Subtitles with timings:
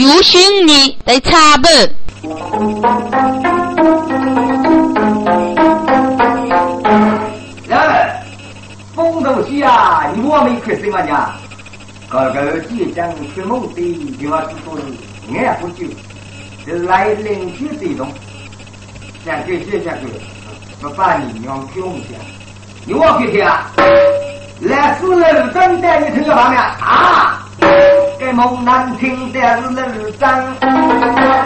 [0.00, 1.94] 有心你得查本。
[7.68, 8.24] 来，
[8.94, 11.36] 风头西啊，你我没开什么呀？
[12.08, 15.84] 哥哥即将出门的，就要说是俺不久，
[16.64, 18.10] 是来邻居这种，
[19.26, 20.06] 下去接下去，
[20.80, 22.16] 不把你娘凶下，
[22.86, 23.70] 你我去听啊！
[24.60, 27.46] 来是楼长的，你听个画面啊！
[28.20, 30.28] 这梦难听的是楼长，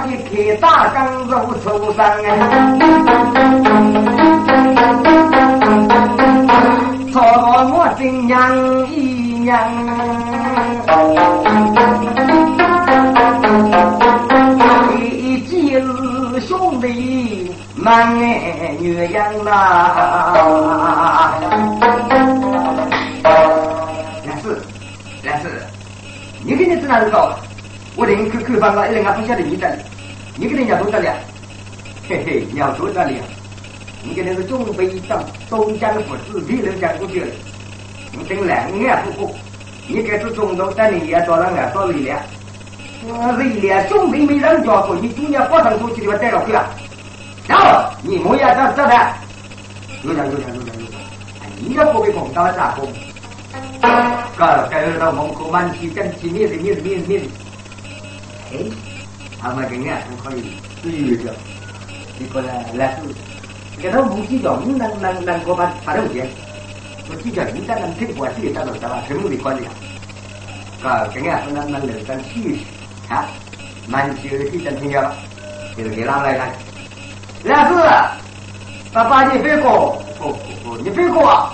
[0.08, 2.10] 一开大缸入愁伤啊！
[7.12, 7.46] 错过
[7.78, 8.34] 我真娘
[8.88, 9.56] 一娘，
[14.98, 18.18] 一记是兄弟满
[26.44, 27.34] 你给你指哪里搞？
[27.96, 29.78] 我领去去办了，一人还不晓得你在，
[30.36, 31.14] 你给人家多少两？
[32.06, 33.16] 嘿嘿，你要多少两？
[34.02, 37.26] 你给那个中北上东江府自己人讲过去了，
[38.12, 39.34] 你等两年不过，
[39.88, 42.20] 你给是中东在你也多少两多力量？
[43.06, 46.44] 我力量兄弟没人教过，你今年发上出去的话带了
[54.36, 57.26] 个个个都蒙古满地整齐，面的面面的。
[58.52, 58.58] 哎，
[59.40, 61.34] 他们今年我可以自由的，
[62.18, 63.12] 你过来来住。
[63.80, 66.28] 给他无计较，你能能能过把把肉钱，
[67.10, 69.72] 无计较，你再能退过去，再到咱们全部的管理啊。
[70.82, 72.64] 个今年不能能留点气势，
[73.08, 73.24] 哈，
[73.88, 75.14] 满地的地整齐了，
[75.76, 76.52] 就给他来来。
[77.44, 77.74] 来住，
[78.92, 81.50] 把把你别过，不不不，你别过。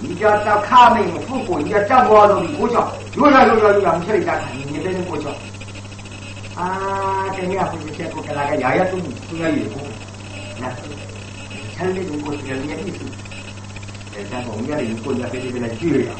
[0.00, 0.38] 你飞过啊？
[0.38, 4.44] 你要到卡门富贵，你要找我容易过桥，又要又要又要，你晓得咋看？
[4.56, 5.30] 你你别人过桥。
[6.54, 9.82] 啊，这你还不是先过给那个丫丫中中央月过，
[10.60, 10.70] 那
[11.76, 12.98] 城里中过去人家意思。
[14.16, 16.10] 哎，像我们家的过年非得给他绝呀！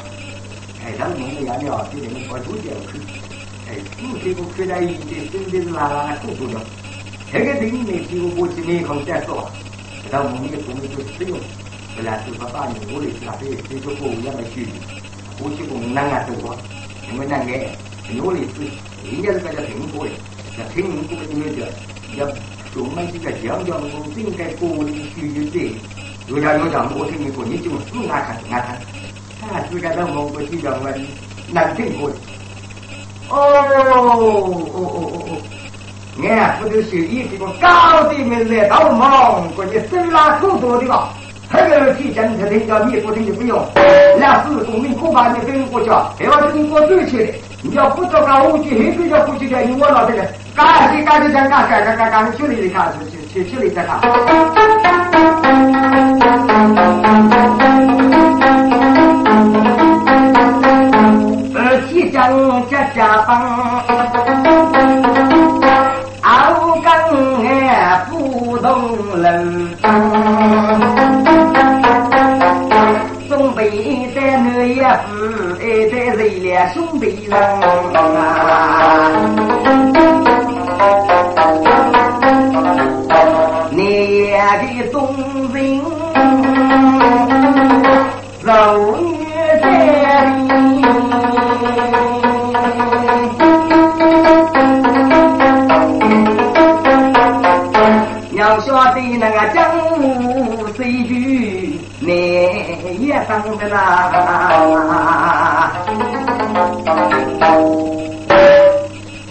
[0.85, 2.99] 哎，咱们的养料就得我主角去。
[3.67, 6.59] 哎，不这个亏在一点，真的是拉拉够重要。
[7.31, 9.51] 这个等你几个过去没空再说，
[10.09, 10.87] 咱们的工资
[11.17, 11.37] 使用。
[11.99, 14.65] 本来是说把你屋里那些这个工要么去，
[15.37, 16.55] 过去工难啊多，
[17.11, 18.63] 因为那个屋里是
[19.03, 20.11] 人家是在这苹果的，
[20.57, 21.67] 那苹果的那个
[22.15, 22.25] 要
[22.73, 25.75] 专门这个讲讲工应该过的需求的，
[26.29, 28.79] 有家有家我听你说你就是爱看爱看，
[29.41, 31.05] 他自个在蒙古去讲问
[31.51, 32.15] 难听过的，
[33.27, 35.37] 哦哦哦哦哦。
[36.23, 41.13] 俺不就是以这个高的名来到蒙古，你生拉苦多的吧？
[41.51, 43.59] 这个提前特定叫你不听就不用，
[44.19, 47.33] 那是公民恐怕你跟我讲，还要跟我对起的。
[47.61, 50.23] 你要不做个武器，黑比较不去的，我老这个，
[50.55, 53.99] 赶紧赶紧讲，赶赶赶赶赶去里看，去去去里再看。
[61.55, 62.13] 呃，提前
[62.69, 63.41] 加加班，
[76.67, 79.11] 兄弟人啊！
[83.71, 85.07] 你的忠
[85.53, 85.79] 人
[88.41, 88.51] 肉
[89.19, 89.25] 也
[89.61, 89.63] 在
[98.95, 99.57] 里，那个江
[99.91, 101.79] 湖谁去？
[101.99, 102.11] 你
[103.07, 104.09] 也当的啦，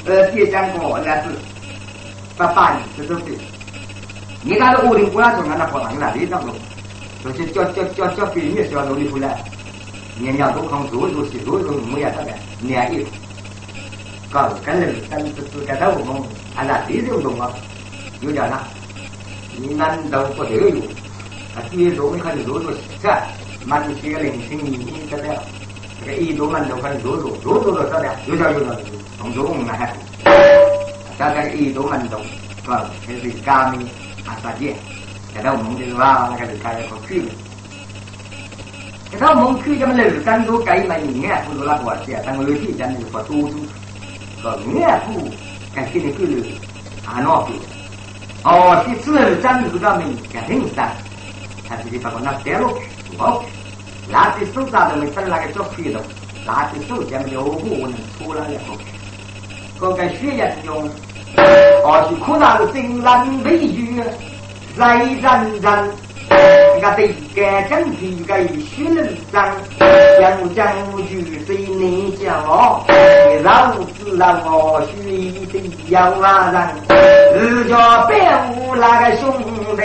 [0.07, 1.29] 呃，第三个那是
[2.37, 3.37] 八八年十周岁。
[4.43, 6.55] 你看这屋里不要从那跑上来，你当中，
[7.23, 9.43] 就是叫叫叫叫别人小努力回来，
[10.19, 13.07] 年年都看做做事，做做没也得的，年一，
[14.31, 16.23] 搞跟人跟是是跟他我们
[16.57, 17.51] 按那第六种啊，
[18.21, 18.63] 有点那，
[19.57, 20.69] 你难道不得有？
[21.73, 23.27] 一多没看你多多是吧？
[23.67, 25.25] 满几个零星你你晓得？
[26.01, 28.09] 这个一多满多看你多多多多多晓得？
[28.27, 28.61] 有叫有，
[29.19, 29.93] 从多我们还，
[31.19, 32.21] 大概一多满多
[32.63, 32.89] 是吧？
[33.07, 33.85] 这是加密
[34.25, 34.75] 啊啥的？
[35.35, 37.29] 现在我们就是话那个是开个区了。
[39.11, 43.59] 现在我们区这么楼山都改满一年，不如那个些，但我有些讲的是不多数，
[44.43, 45.29] 个年不
[45.75, 46.47] 看现在够了，
[47.05, 47.53] 还闹够。
[48.45, 50.75] 哦，这次楼山是个名，肯定是。
[51.69, 53.13] 他自己把我那带路去，
[54.11, 56.01] 拿起手杖都没分那个脚皮的，
[56.47, 58.61] 拿起手剑没有我能出来了。
[59.79, 60.89] 个个血液中，
[61.85, 64.03] 或许苦难心难委屈，
[64.77, 65.91] 来人人。
[66.81, 69.51] 个对个整体个血能长，
[70.21, 70.67] 将将
[71.09, 72.85] 举谁能叫我？
[72.89, 74.93] 你老子让我许
[75.47, 75.59] 的
[75.89, 76.57] 要啊人，
[77.35, 78.15] 日家别
[78.55, 79.33] 无那个兄
[79.77, 79.83] 弟。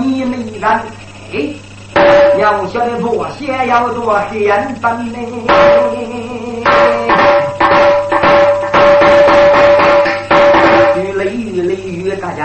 [0.00, 0.64] 你没人，
[1.32, 1.34] 哎，
[2.40, 5.18] 要晓得我先要做先锋呢。
[10.96, 12.40] 越来越来越大人，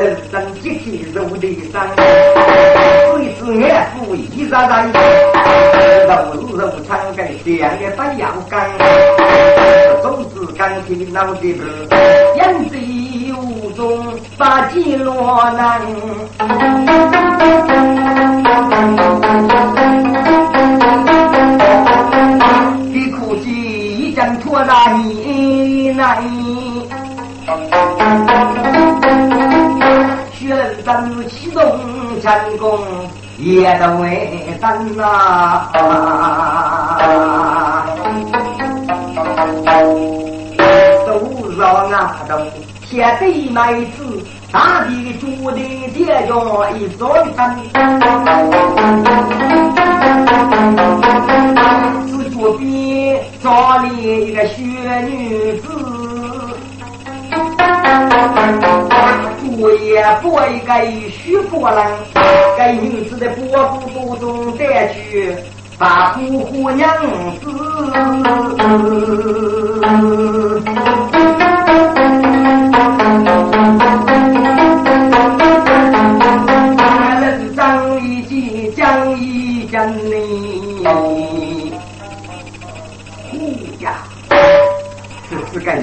[0.00, 1.86] 人生集体肉的伤，
[3.12, 4.70] 随时爱富一扎扎，
[6.06, 6.12] 肉
[6.56, 8.52] 肉长根，两个不要干，
[10.02, 11.62] 总是干起脑的不，
[12.36, 12.40] 眼
[12.70, 12.74] 睛
[13.36, 13.37] 无中
[14.38, 15.80] 把几落难。
[22.92, 26.22] 你苦尽一阵拖拉你来，
[30.32, 31.60] 血人启动
[32.22, 32.78] 成功。
[33.40, 35.70] 也得为咱呐，
[41.06, 42.36] 都让俺都
[42.84, 44.17] 先得买子，
[44.50, 45.58] 大地主的
[45.94, 47.54] 爹娘一座山，
[52.08, 54.62] 是脚边找了一个雪
[55.06, 55.68] 女子。
[59.60, 61.84] 我也不会给许伯人，
[62.56, 65.36] 给女子的脖子多中带去
[65.76, 66.88] 把姑姑娘
[67.40, 67.50] 子。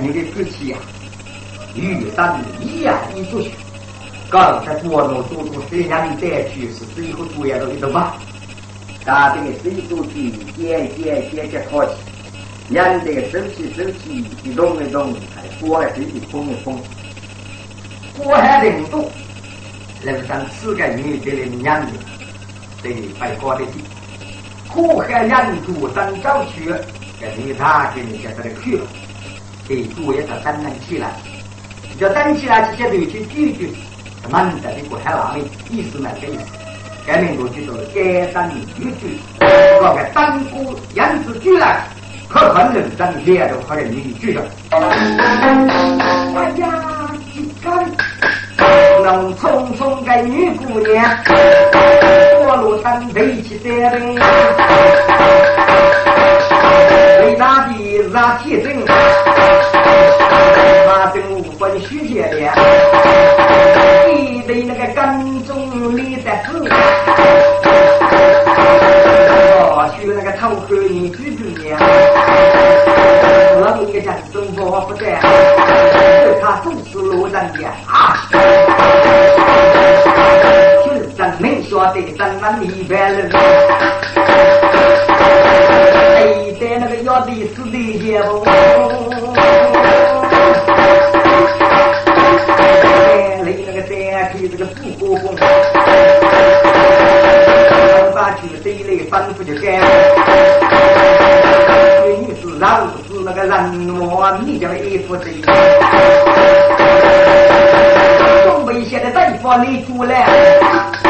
[0.05, 0.77] 你的福气呀！
[1.73, 3.49] 玉山一样一出去，
[4.29, 8.17] 刚才多诺多多这样的再去是最后主要的一种吧？
[9.03, 11.93] 大兵水手去捡捡捡捡淘气，
[12.69, 16.79] 两队手起手起一动一动，还过来水里碰一碰，
[18.15, 19.09] 过海人多，
[20.03, 21.87] 人生四个女的的人，
[22.83, 23.81] 对白过的紧，
[24.71, 26.71] 过海人多登早去，
[27.19, 28.85] 给你他给你在这里去了，
[29.67, 31.09] 对主要是等人起来。
[31.97, 33.69] 要等起来，这些东西拒绝，
[34.29, 36.09] 满在的国海那里，意思呢？
[36.19, 36.43] 这意思，
[37.07, 39.07] 改名过去就是改等拒绝，
[39.39, 41.87] 那个当过样子拒来，
[42.27, 44.41] 可很认真，连都可能你拒绝。
[44.71, 47.89] 哎呀，几干，
[49.01, 51.17] 能匆匆个女姑娘，
[52.43, 54.17] 过路灯背起三杯，
[57.21, 58.13] 伟大的热
[58.43, 58.67] 铁证。
[60.87, 62.35] 马正五分虚节的，
[64.11, 66.69] 一对那个跟踪李德子，
[69.59, 71.77] 哦，学那个偷喝你举举呢，
[73.57, 75.03] 我一个人生活不得，
[76.41, 77.57] 他总是路人的
[77.87, 77.91] 啊，
[80.83, 80.85] 群
[81.17, 83.35] 人没晓得怎么一般人，哎，
[86.59, 88.43] 在那个要的死的节目。
[94.47, 94.65] 这个
[94.99, 95.35] 不过风，
[98.13, 99.63] 把去这一类吩咐就干。
[102.05, 105.25] 女女是老是那个人模你叫衣服子，
[108.45, 110.27] 东北现在地方里出来，
[111.01, 111.05] 他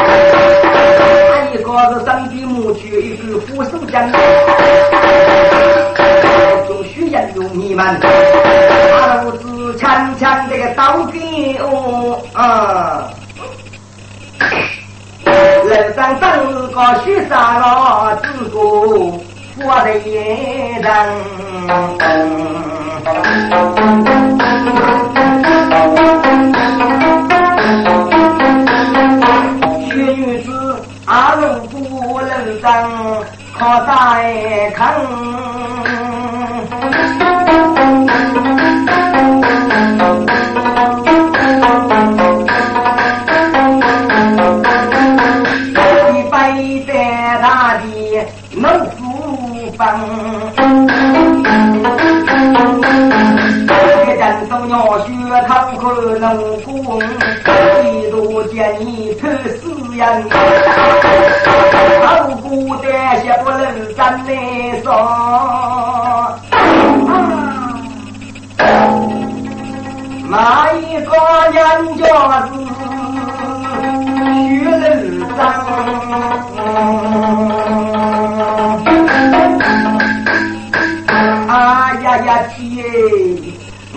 [1.52, 4.10] 一个是身体木去，一个扶手将，
[7.36, 13.10] 需要用你们，他都是强强这个刀兵哦啊。
[15.24, 19.20] 人生整个雪山了，只顾
[19.58, 20.88] 我的眼人。
[29.90, 30.50] 雪女子
[31.04, 32.72] 阿龙不能争，
[33.58, 35.45] 可在坑。
[36.96, 37.35] Thank you.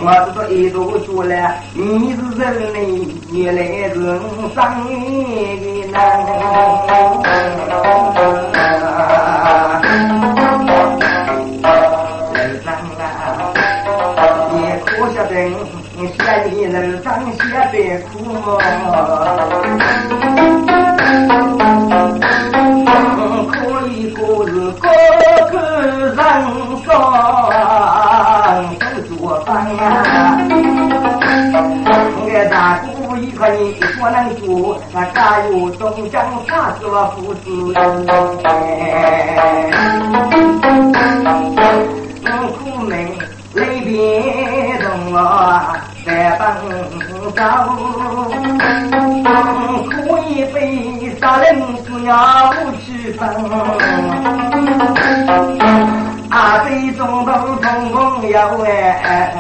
[0.02, 2.78] 我知道一路走来，你是人类，
[3.30, 5.96] 你来人生的难。
[12.34, 12.68] 人生
[13.00, 13.02] 啊，
[14.52, 14.54] 你
[14.86, 15.34] 可晓得？
[16.00, 16.00] 嫌
[16.50, 17.40] 你人生写
[17.74, 17.76] 得
[18.08, 18.08] 苦，
[32.22, 37.46] 我大姑一个你不能做，那家有东江花做父子。
[42.26, 42.92] 我苦闷
[43.54, 45.78] 泪别中啊。
[46.06, 46.48] 在奔
[47.36, 47.44] 走，
[49.92, 49.94] 可
[50.30, 50.58] 以被
[51.20, 51.48] 杀人
[51.86, 52.14] 只要
[52.84, 53.20] 去分。
[56.30, 59.32] 啊，这种都通朋友哎，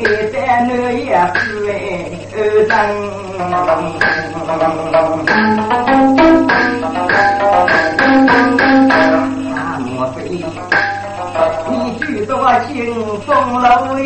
[0.00, 0.02] 一
[0.32, 0.36] 旦
[0.66, 1.42] 难也是
[2.34, 2.36] 二
[2.68, 2.72] 等。
[9.54, 10.16] 啊，莫非
[11.68, 12.32] 你居多
[12.68, 12.70] 清
[13.22, 13.26] 风
[13.60, 14.04] 楼里？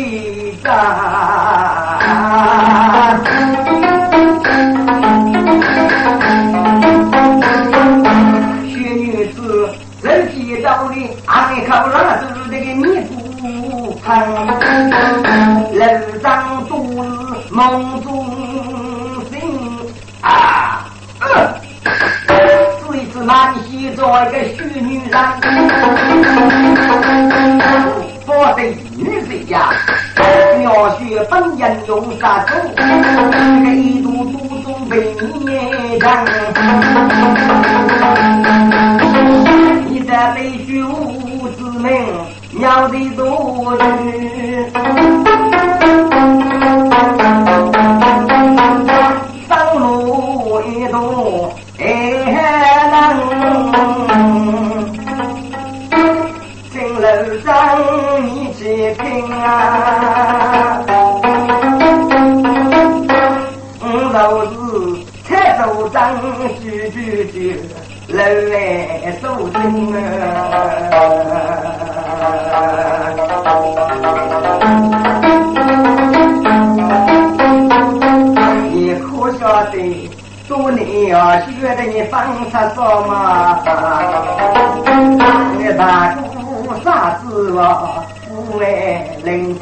[8.65, 9.03] 薛女
[17.53, 18.25] 梦中
[19.29, 19.39] 醒
[20.21, 20.89] 啊！
[21.19, 25.13] 这一次满戏做一个虚女人，
[28.25, 28.63] 不得
[28.97, 29.69] 女子呀！
[30.57, 32.55] 描写本人用啥手？
[32.75, 32.81] 这
[33.63, 36.25] 个一度都中被你讲。
[39.89, 41.91] 你在悲剧无知门，
[42.51, 45.12] 鸟的多女。
[68.07, 69.97] 句来来走进啊！
[78.71, 79.41] 你可晓
[79.71, 80.09] 得，
[80.47, 83.59] 多年啊，学得你方才说嘛？
[85.57, 88.03] 你大姑啥子啊？
[88.27, 88.65] 不来
[89.23, 89.57] 聆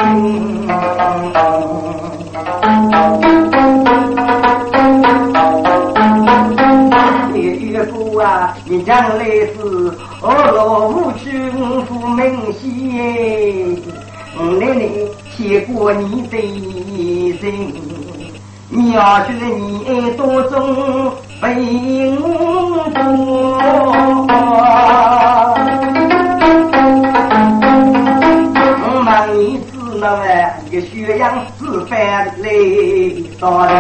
[8.66, 9.56] 你将来是
[10.22, 13.82] 二老无去五福门西，
[14.38, 14.84] 我奶奶
[15.36, 16.38] 牵过你的
[17.42, 17.44] 人，
[18.70, 21.46] 你要觉得你爱多种被
[22.20, 22.26] 我
[28.84, 29.10] 我问
[29.40, 30.20] 你知那么
[30.66, 31.24] 一个血样
[31.60, 32.00] 是反
[32.42, 32.46] 来
[33.40, 33.72] 到人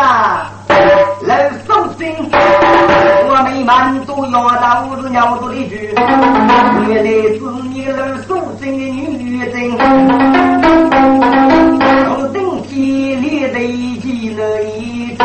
[0.00, 0.50] 啊，
[1.20, 1.34] 楼
[1.66, 2.08] 松心，
[3.28, 5.94] 我们满族要到是鸟族的句，
[6.88, 7.38] 原来是
[7.68, 8.82] 你楼松心的
[9.18, 9.76] 女人，
[12.06, 15.22] 从登基立的一了一次，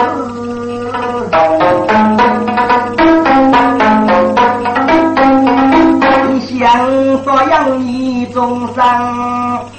[6.47, 6.59] 想
[7.23, 8.77] 说养你终生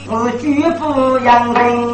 [0.09, 1.86] 是绝不养人。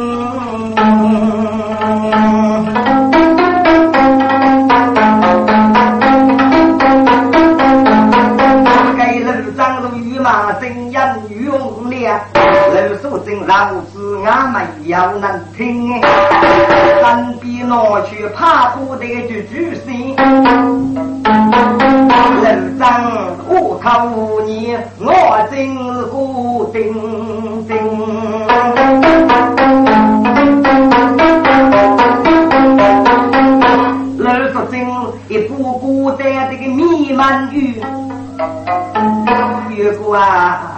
[14.22, 20.14] 老子俺们要能听，身边拿去怕不得句句心。
[22.36, 22.46] 楼
[22.78, 22.82] 长
[23.48, 26.94] 我头你我真是孤丁
[27.66, 27.70] 丁。
[34.18, 34.86] 楼素贞
[35.28, 37.82] 一步步在这个弥漫雨。
[39.70, 40.71] 遇过啊，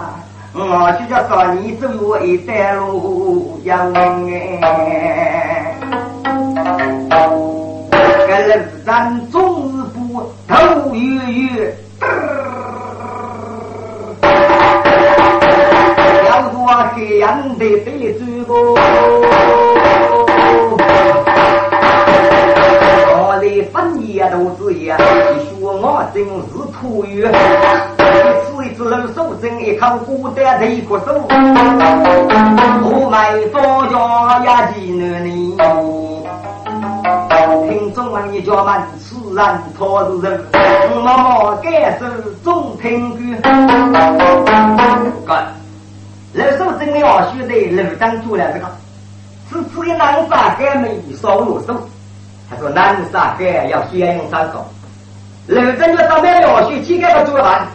[0.57, 1.85] 我就叫说你走
[2.21, 5.75] 一段路要哎，
[7.91, 7.97] 这
[8.47, 10.55] 人咱总是不头
[10.93, 11.73] 晕晕，
[16.25, 18.79] 要做黑暗的得罪过。
[23.71, 26.29] 分也都是一，你说我真是
[26.73, 27.27] 土语，
[28.85, 31.25] 一次一次露手真一口孤单的一颗手，
[32.83, 35.57] 我买多家呀几男女，
[37.67, 40.39] 听众们你叫们自然他是人，
[40.91, 42.05] 默默感受
[42.43, 43.35] 总听句。
[45.25, 45.47] 干，
[46.33, 48.67] 露手真的要学的路当做了这个，
[49.49, 51.73] 此次一难啥干没少露手。
[52.47, 54.63] 他说：“南沙海要先用三口，
[55.47, 57.67] 楼镇就上面要学乞丐的做饭，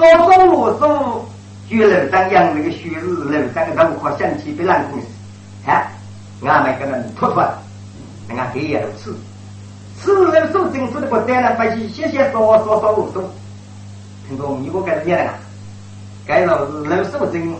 [0.00, 1.24] 少种路数，
[1.68, 5.06] 就楼上养那个学日，楼上的人可想起别难公司，
[5.64, 5.86] 看，
[6.42, 7.42] 俺们跟人拖拖，
[8.26, 9.14] 人家给也都吃，
[10.00, 13.22] 吃楼数政府的不单了，不是谢谢少少少路数，
[14.26, 15.34] 听说你我该是念了，
[16.26, 17.54] 该老是楼数政，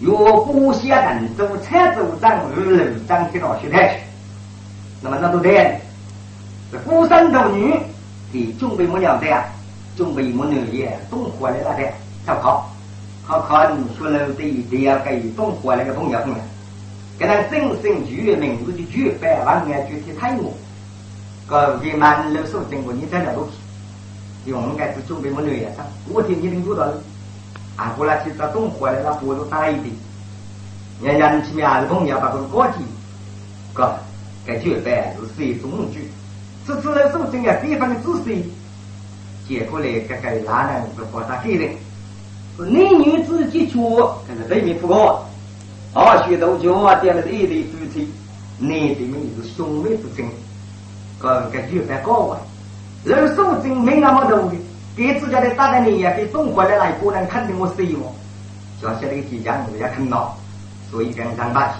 [0.00, 4.00] 由古县人州财州长与楼长去到学台去。”
[5.02, 5.78] 那么那都对，
[6.72, 7.78] 这孤身独女
[8.32, 9.44] 你准备么样的呀？
[9.96, 11.90] 准备么女也懂活的那的，
[12.26, 12.70] 参考，
[13.26, 16.36] 考考你说了的一点给懂活那个朋友们，
[17.18, 20.52] 给他真心举名字就举百万年具体太我，
[21.46, 26.82] 个给满六手经过你这两东西，用该是准备么女也上，我听你听多少？
[27.76, 29.94] 啊，过来去找懂活的那波都大一点，
[31.02, 32.84] 人家你去面还是朋友把个高级，
[33.72, 33.98] 个。
[34.48, 36.08] 该绝版是谁中举？
[36.64, 38.40] 这次来受证啊，地方的知识，
[39.48, 41.70] 结果来这个男人是把他给人，
[42.56, 43.78] 是男女之间绝，
[44.26, 45.24] 可是对面不高，
[45.94, 46.68] 二学都绝
[47.00, 48.08] 点了一对夫妻，
[48.58, 50.26] 男的们是兄妹之争，
[51.20, 52.40] 个个绝版高啊，
[53.04, 54.56] 人受证没那么多的，
[54.96, 58.12] 给自家的大的你也给送回来了，不能肯定我死亡，
[58.80, 60.36] 小小的即将人也看到，
[60.90, 61.74] 所以跟上把去。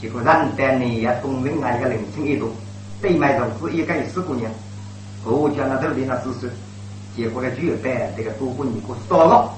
[0.00, 2.52] 结果人带你也从另外一个人情一度，
[3.02, 4.48] 对面就是一个四姑娘，
[5.24, 6.52] 我讲了这里那知识，
[7.16, 9.48] 结果个绝版这个多过你过少了，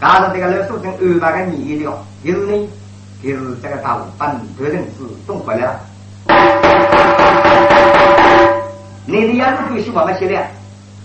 [0.00, 2.68] 加上这个老书生二百个你一了，就是呢，
[3.22, 5.80] 就是这个大本头人是送回来了，
[9.06, 10.44] 你的样子必须慢慢写的，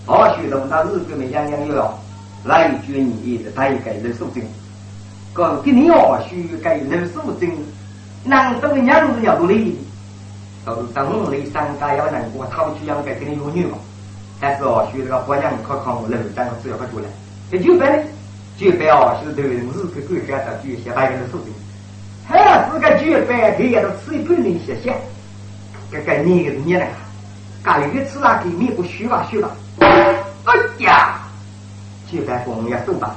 [0.06, 1.96] 二学东到日本没样样要
[2.44, 4.42] 来一句你的他一个老书生，
[5.36, 7.50] 讲给你二学个老书生。
[8.24, 9.72] 南东的娘子要多累，
[10.64, 13.78] 都是东里山家要难过，掏去养该给你有女嘛。
[14.40, 17.06] 但是哦，学这个花娘可看我楼长个只要不出来，
[17.50, 18.04] 这就办嘞，
[18.56, 21.52] 就办哦，是头人日个鬼干的，就先把人手定。
[22.26, 24.94] 还是个九百，给也都吃一半零谢谢。
[25.90, 26.84] 这个你个是你呢？
[27.64, 29.50] 家里越吃那给面不虚吧虚吧。
[29.80, 31.20] 哎呀，
[32.06, 33.16] 就办工业手吧。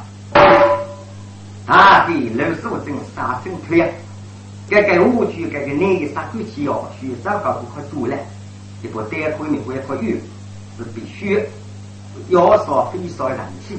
[1.67, 3.89] 大地楼手真杀生出来。
[4.69, 8.15] 该该我去该个那个啥东西哦，需要找个不可做了，
[8.81, 10.15] 一部单会你会可有
[10.77, 11.43] 是必须
[12.29, 13.77] 要少非少人气，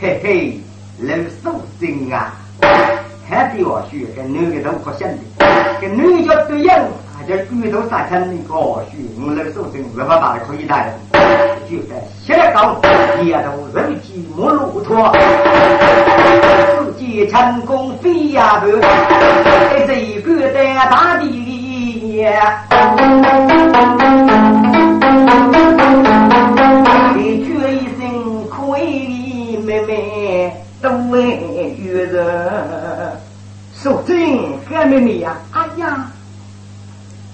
[0.00, 0.60] 嘿嘿，
[0.98, 2.32] 老手真啊，
[3.28, 5.18] 还得要学跟男的都可想的，
[5.80, 6.84] 跟女家对样，
[7.16, 8.54] 还叫骨头啥看那个
[8.90, 10.74] 学，我老手真没办法可以的，
[11.68, 12.80] 就在现在搞，
[13.22, 15.12] 也都人机没路脱。
[16.98, 18.66] 一成功飞呀步，
[19.86, 22.64] 这一个在大地呀，
[32.00, 33.12] 为女人，
[33.74, 34.16] 素贞
[34.68, 36.06] 和妹妹呀，哎呀，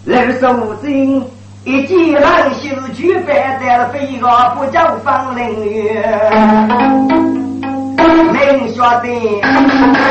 [0.05, 1.23] 那素贞
[1.65, 6.03] 一见兰心就摆在了飞蛾不叫方林月。
[8.33, 9.09] 明晓得，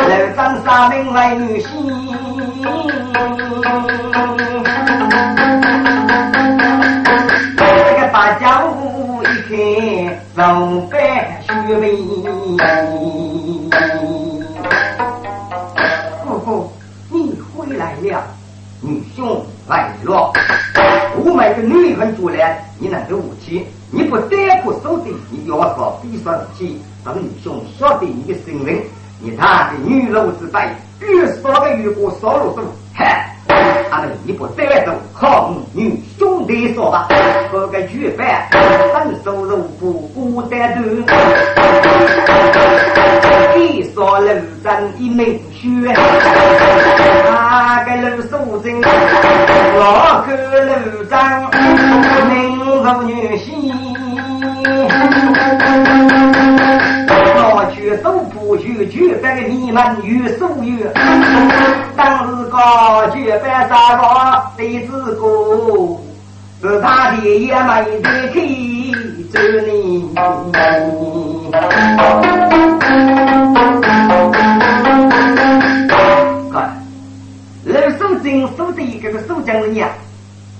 [0.09, 1.67] 楼长三名为女婿，
[7.57, 7.61] 这
[7.99, 10.45] 个八家屋一开，老
[10.89, 10.99] 板
[11.67, 11.83] 学妹。
[19.67, 20.32] 兄来了。
[21.17, 26.82] 我买个女人出来，你能够武器，你不单不手的，你要说必算起。
[27.04, 28.75] 等你兄晓得你的身份，
[29.19, 30.60] 你他的女老之辈，
[30.99, 32.62] 越少个越过少路数，
[32.93, 33.36] 嗨，
[33.91, 37.08] 他们你不带走，靠女兄弟说吧，
[37.51, 40.89] 这个绝版，分手如不孤单的
[43.93, 44.23] 断。
[44.63, 45.67] 真一名血，
[47.29, 49.79] 那个楼素贞，我
[50.25, 50.27] 看
[50.65, 50.69] 楼
[51.05, 51.13] 长
[52.27, 52.63] 名如
[53.03, 53.45] 女婿，
[57.07, 57.39] 我
[57.75, 60.69] 去都不去，举办你们有所有，
[61.95, 62.57] 当时个
[63.13, 64.01] 举办啥个
[64.57, 65.23] 弟子歌，
[66.61, 68.39] 是他的也没得去
[69.31, 69.73] 走你。
[79.01, 79.89] 这个收奖人呀，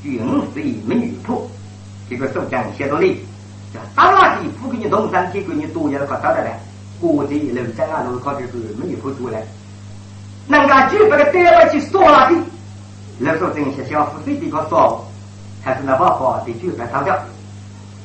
[0.04, 0.20] 军
[0.54, 1.42] 岁美女仆，
[2.10, 3.20] 这个收奖写到里，
[3.74, 6.52] 叫当然的不给你动山，给你多也是搞到的嘞。
[7.00, 9.44] 国际楼长啊，都是靠这个美女仆做嘞。
[10.48, 12.36] 人家就把个单位去烧了的，
[13.20, 15.04] 楼说真些小付费地方烧，
[15.64, 17.18] 还是那把好的举办烧掉。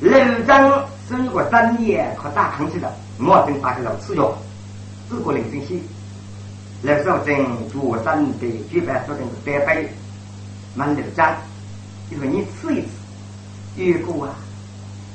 [0.01, 0.11] 楼
[0.47, 4.33] 长生过三年，可大空气了，我真发现了吃药，
[5.09, 5.81] 自个人真心。
[6.81, 7.35] 那时候正
[7.69, 9.85] 做准备举办说的单杯，蛮
[10.75, 11.35] 流张，
[12.09, 12.87] 就说你吃一吃。
[13.99, 14.33] 如果啊，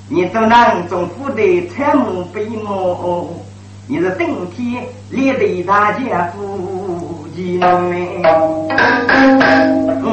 [0.08, 3.42] 你都能中府的参谋备幕，
[3.86, 8.22] 你是顶天立地大家夫妻们，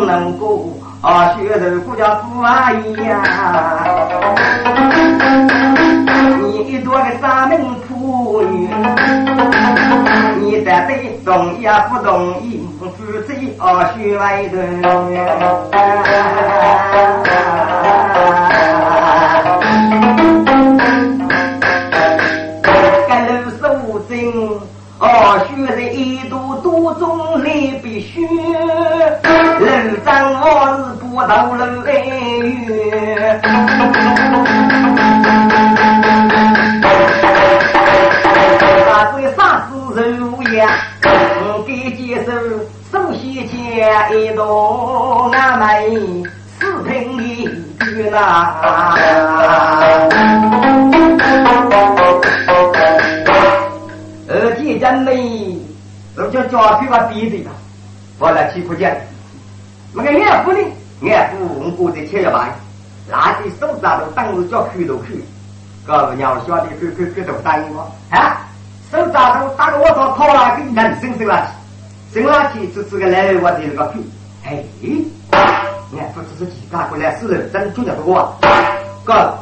[0.05, 3.85] 能够啊学的国家富阿姨呀，
[6.41, 8.69] 你一多个三门仆女。
[10.39, 12.35] 你在对懂也不懂，
[12.89, 14.55] 夫妻二学外头。
[23.07, 23.61] 该路数
[24.09, 24.11] 经
[24.99, 25.05] 二
[25.47, 27.45] 学的一度多中来
[27.81, 29.65] 必须，路
[30.05, 30.45] 长我
[30.77, 33.41] 是不到路来远。
[41.45, 42.31] 我给接受
[43.53, 46.23] 首先见一道俺们
[46.59, 47.45] 四平的
[47.85, 48.55] 句呐，
[54.27, 55.59] 二姐真美，
[56.15, 57.51] 都叫家去把鼻子的，
[58.17, 59.07] 我来欺负见。
[59.93, 60.57] 那个岳父呢？
[61.01, 62.49] 岳父我过在七月半，
[63.07, 65.23] 拿起手杖都当时叫去都去，
[65.85, 68.47] 告诉娘晓得去去去都答应我啊。
[68.91, 71.45] 手扎头打个我操，掏了给人生生垃圾，
[72.13, 73.99] 生垃圾只是个来我的个屁。
[74.45, 75.09] 哎，你
[75.97, 78.37] 看不只是几大过来，是人真就叫不过。
[79.03, 79.35] 哥，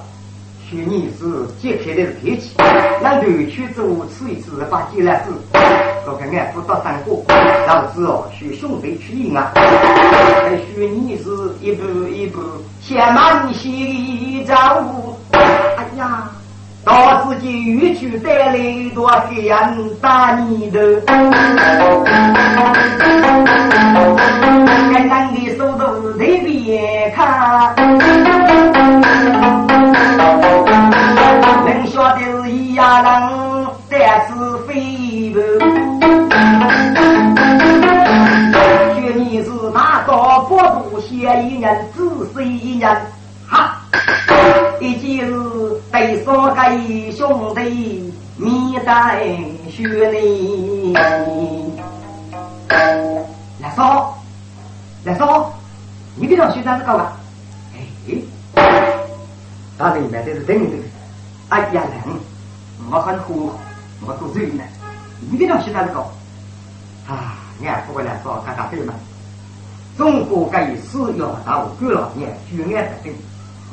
[0.70, 2.54] 去年是揭开的是天气，
[3.02, 5.32] 那头去做吃一次把鸡来吃，
[6.06, 7.12] 这个俺不到三个，
[7.68, 9.52] 老子哦去兄弟去赢啊。
[9.54, 11.30] 还学你是
[11.60, 12.40] 一步一步
[12.80, 15.20] 先满心照顾。
[15.34, 16.32] 哎呀！
[16.84, 18.58] 到自己欲去带来
[18.96, 20.80] 多黑暗大泥头，
[24.92, 27.76] 该男的手都随便看，
[31.66, 33.12] 能晓得是一样人，
[33.88, 34.34] 但是
[34.68, 34.70] 非
[35.30, 35.40] 不。
[38.92, 42.00] 说你是大刀不渡嫌一人，只
[42.34, 42.90] 是一人，
[43.48, 43.78] 哈。
[44.80, 45.34] 一件事，
[46.02, 49.24] 对三个兄弟你带
[49.70, 50.92] 血泪。
[53.60, 54.12] 来说，
[55.04, 55.54] 来说，
[56.16, 57.20] 你给让学长子搞吧。
[57.76, 58.16] 哎，
[59.78, 60.78] 大人买的是真的。
[61.50, 62.16] 哎呀，人，
[62.90, 63.52] 我很苦，
[64.04, 64.64] 我做生意呢。
[65.30, 66.12] 你给让学长子搞。
[67.08, 68.96] 啊，俺不过来说，看看对吗？
[69.96, 73.14] 中国该是要到各老年举案的对。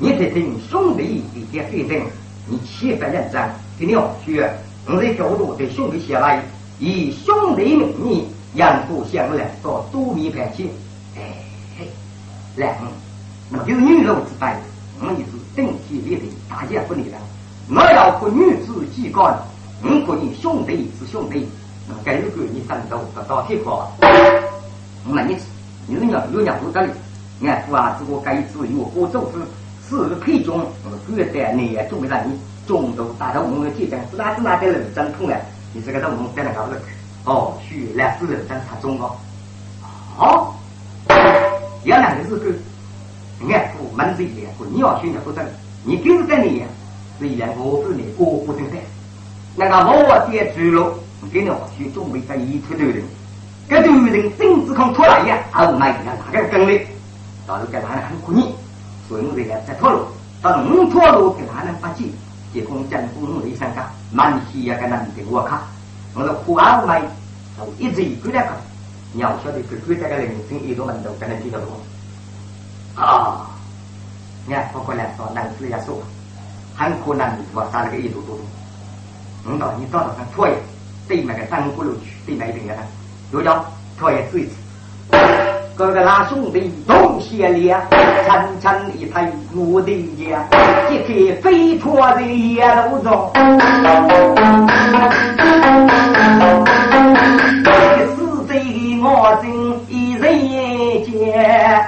[0.00, 2.00] 你得听兄弟的些对证，
[2.46, 3.42] 你七百认真，
[3.76, 3.92] 给你
[4.24, 4.48] 学，
[4.86, 6.40] 我在角度对兄弟写来，
[6.78, 10.70] 以兄弟名义养父相来到多米感情，
[11.16, 11.20] 哎
[11.76, 11.88] 嘿，
[12.54, 12.72] 两，
[13.50, 14.46] 那就女肉之辈，
[15.00, 17.18] 我们也是定体立定，大家不理了。
[17.68, 19.36] 我要和女子几干，
[19.82, 21.48] 我和你兄弟是兄弟，
[21.88, 25.36] 那该如果你三头得到铁块，我问你，
[25.88, 26.92] 你是娘有娘不这里？
[27.42, 29.38] 俺父啊，如果该自由过走之。
[29.88, 35.40] 是个配种，我们古代你也种不上，你种都大头，我们结账是哪是哪的人真痛嘞？
[35.72, 36.76] 你这个都我们在那搞了，
[37.24, 39.16] 哦，去来是人真他种哦，
[40.14, 40.54] 好，
[41.84, 42.54] 要两个是个，
[43.48, 45.42] 俺父门子一个，你要选择不正，
[45.84, 46.62] 你跟着你，
[47.18, 48.76] 是一样我是你过不正的，
[49.56, 50.92] 那个我爹猪肉，
[51.32, 53.02] 给你我去准备在一出头人，
[53.70, 56.78] 这头人政治空出来呀，哦，没那哪个跟的，
[57.46, 58.54] 到时候给他很苦你。
[59.08, 60.04] 所以我在在套路，
[60.42, 61.88] 到五套路给哪能发
[62.52, 65.60] 结果政府我的上岗，满西也给人给我看，
[66.14, 67.02] 我说苦熬来
[67.78, 68.52] 一直归来讲，
[69.14, 71.68] 要晓得归归这个人生一种门道，才能听得懂。
[72.94, 73.50] 啊，
[74.46, 76.02] 你看，包括来说，男子也说，
[76.76, 78.38] 很可能我杀了个一头多。
[79.46, 80.54] 嗯，到你找到上错也，
[81.06, 82.82] 对面个三葫芦去，对面一定个呢，
[83.32, 83.64] 又叫
[83.98, 84.52] 错也追一次。
[85.78, 87.80] 哥哥拉兄弟东西连，
[88.26, 90.44] 层层一抬我的家，
[90.90, 93.30] 一匹飞驼在野路中，
[98.16, 100.24] 死贼的我心一人
[101.04, 101.86] 间。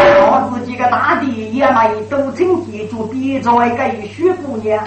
[0.00, 4.82] 我自己个大弟也没都成记住，别再给徐姑娘。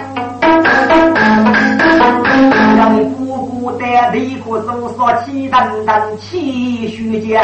[3.78, 7.40] 让你姑姑带离苦搜索气腾腾气虚间，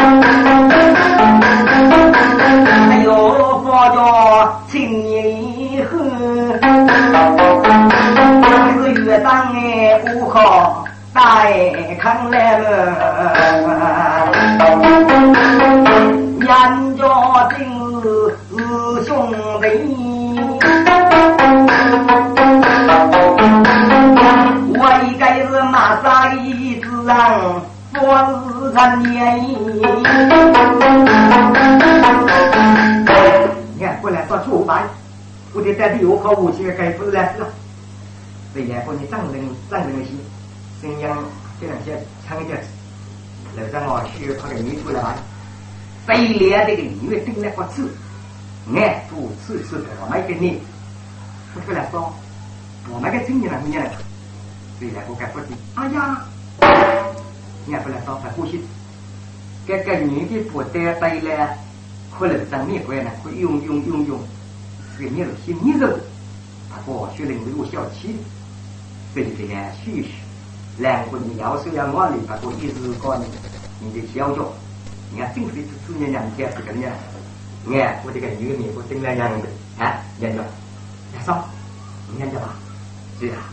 [2.90, 3.12] 哎呦，
[3.62, 5.98] 佛教青年恨，
[8.82, 11.20] 是越长哎不好带
[12.00, 12.66] 看来了，
[28.78, 29.42] 我是陈年。
[33.74, 34.88] 你看，过来说出版，
[35.52, 37.48] 我得带的有好武器的该不是来是了。
[38.54, 39.34] 这年过你战争
[39.68, 40.16] 战争的心，
[40.80, 41.24] 新疆
[41.60, 42.54] 这两天抢劫，
[43.56, 45.16] 楼上我需要他的女出来玩，
[46.06, 47.92] 非连这个音乐定了个字，
[48.76, 50.62] 爱不次次我买给你，
[51.52, 52.14] 说出来说。
[52.90, 53.90] 我们个青年人，年人，
[54.78, 55.46] 所以来我该不的。
[55.74, 56.24] 哎呀，
[57.68, 58.62] 你看不来烧菜呼吸，
[59.66, 61.50] 这个女的不得对了，
[62.18, 64.18] 可能上面关呢，会用用用用，
[64.96, 65.86] 是个肉些泥肉，
[66.70, 68.16] 他过去能有小气，
[69.12, 69.54] 所以这个
[69.84, 70.08] 许许，
[70.78, 73.26] 两个人要是要往里，他过一直搞你，
[73.80, 74.50] 你的小脚，
[75.12, 76.90] 你看正是这子年两天是个样，
[77.66, 80.40] 你看我这个女的面部正亮亮的，啊，研究，
[81.14, 81.44] 来烧，
[82.10, 82.56] 你研究吧。
[83.20, 83.52] 是啊，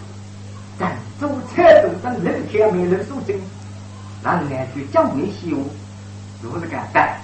[0.79, 3.19] 咱做菜都等人天没人受
[4.25, 5.55] 精，让人去讲没修，
[6.41, 7.21] 如果是干蛋，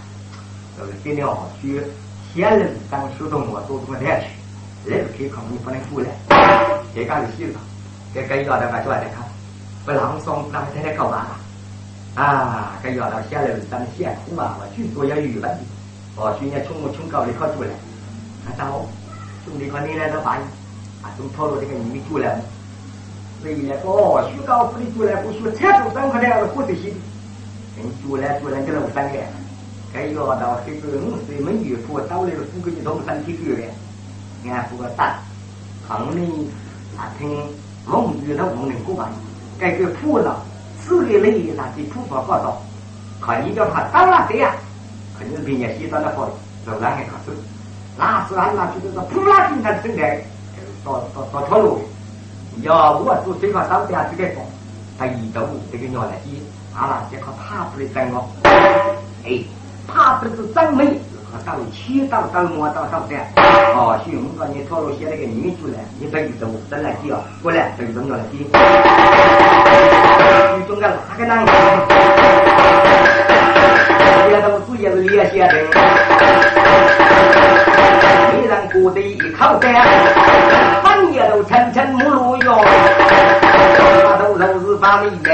[0.77, 1.81] 这个尽量去
[2.31, 4.21] 先人当学动物多多点
[4.85, 6.09] 去，人天可能你不能过来，
[6.93, 7.59] 这干就行了，
[8.13, 9.23] 这该要的把抓来看，
[9.83, 11.35] 不朗诵那么天天搞完了，
[12.15, 15.57] 啊，该要到先人当先苦嘛，我最多要语文，
[16.15, 17.69] 哦，去年从我从高里考出来，
[18.45, 18.85] 那到
[19.43, 20.45] 兄弟看你来这反应。
[21.01, 22.39] 啊，从套路这个你们出来，
[23.83, 26.93] 哦，学高府的出来，不学菜都三块两，或者是，
[27.75, 29.17] 人做来做来就弄三个，
[29.91, 33.63] 该要到这个五岁没遇过，到那个富贵的东山体育的，
[34.43, 35.17] 你看富个大，
[35.87, 36.21] 旁呢，
[36.95, 37.35] 那听
[37.87, 39.09] 蒙语的无能过吧，
[39.57, 40.39] 该个普了，
[40.79, 42.61] 四个人那是普法报道，
[43.19, 44.53] 看你叫他当了谁呀？
[45.17, 46.29] 肯定是别人西装的好，
[46.63, 47.31] 走哪个考试？
[47.97, 50.03] 那是俺那就是说普拉金才生的。
[50.83, 51.79] 到到到条路，
[52.57, 54.43] 要我做水果烧点这个风，
[54.99, 56.43] 他一到这个鸟来鸡，
[56.75, 58.25] 阿拉这靠爬不的整哦，
[59.25, 59.39] 哎，
[59.87, 60.99] 爬不是真美，
[61.31, 63.25] 靠到七到到末到上山，
[63.73, 68.37] 哦，所以我们说你条路写那个女主来，你这一走真来鸡哦，过来这个鸟来鸡，
[70.59, 71.45] 你中个哪个男？
[74.27, 75.53] 别都主要是列些的，
[78.33, 80.90] 没人过得一口饭。
[81.11, 82.57] 半夜都层层木路哟，
[84.05, 85.29] 那都都是把命的。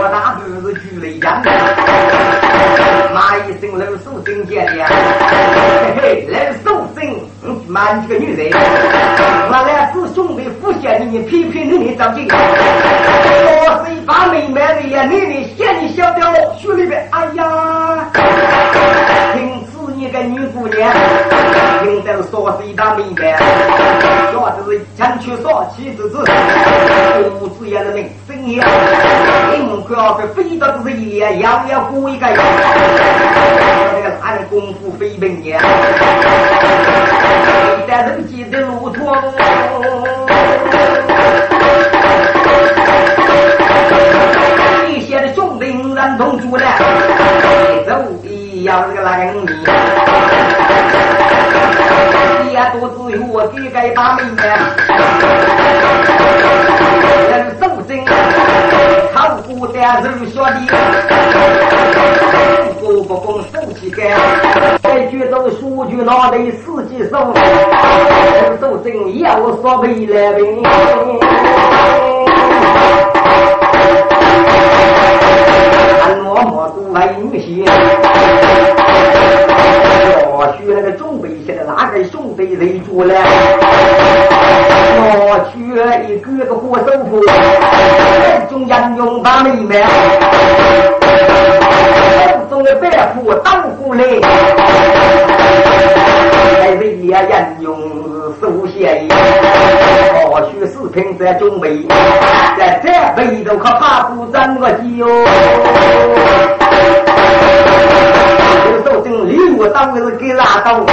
[0.00, 1.48] 我大肚是举了一样的，
[3.14, 4.84] 骂一声老手真见的，
[6.02, 7.08] 嘿嘿，老手真，
[7.68, 12.26] 骂你个女人，我来是兄弟福县的，你批评你的长进。
[12.26, 18.10] 我是一把妹妹的呀，你的嫌你小掉学里边，哎呀，
[19.34, 19.60] 听。
[19.96, 20.90] 一个女姑娘，
[22.02, 23.36] 听得说是一大明白，
[24.32, 26.24] 说这是前去少妻之子，
[27.38, 28.66] 父子也是名声扬，
[29.54, 32.36] 应该被飞到这是一样，样样过一个样，
[33.92, 35.60] 那个哪里功夫飞奔呀？
[37.86, 39.04] 在人间的路途，
[44.88, 46.64] 一些的兄弟人同住了，
[47.86, 47.92] 走
[48.24, 49.46] 一样这个男人。
[52.88, 54.42] 肚子有我几个大妹妹，
[57.28, 57.98] 人手真，
[59.12, 60.56] 靠不得人说的，
[62.80, 64.00] 不我不公手起干，
[64.82, 67.34] 在举州书局那里四季手，
[68.60, 70.62] 手真要说回来兵。
[76.02, 77.64] 俺默默都为女婿，
[80.32, 81.49] 我去那个中北现
[81.90, 83.14] 在哪个兄弟在住了？
[85.02, 85.58] 我去
[86.12, 87.20] 一个个火手夫，
[88.48, 89.82] 中央用把妹妹，
[92.28, 94.04] 手中的白虎当过来，
[96.60, 97.76] 还是也人用
[98.40, 99.14] 手写的。
[100.30, 101.84] 我去四平在中北，
[102.56, 105.06] 在这北头可怕不争个鸡哦。
[109.60, 110.86] 我当时给拉到我，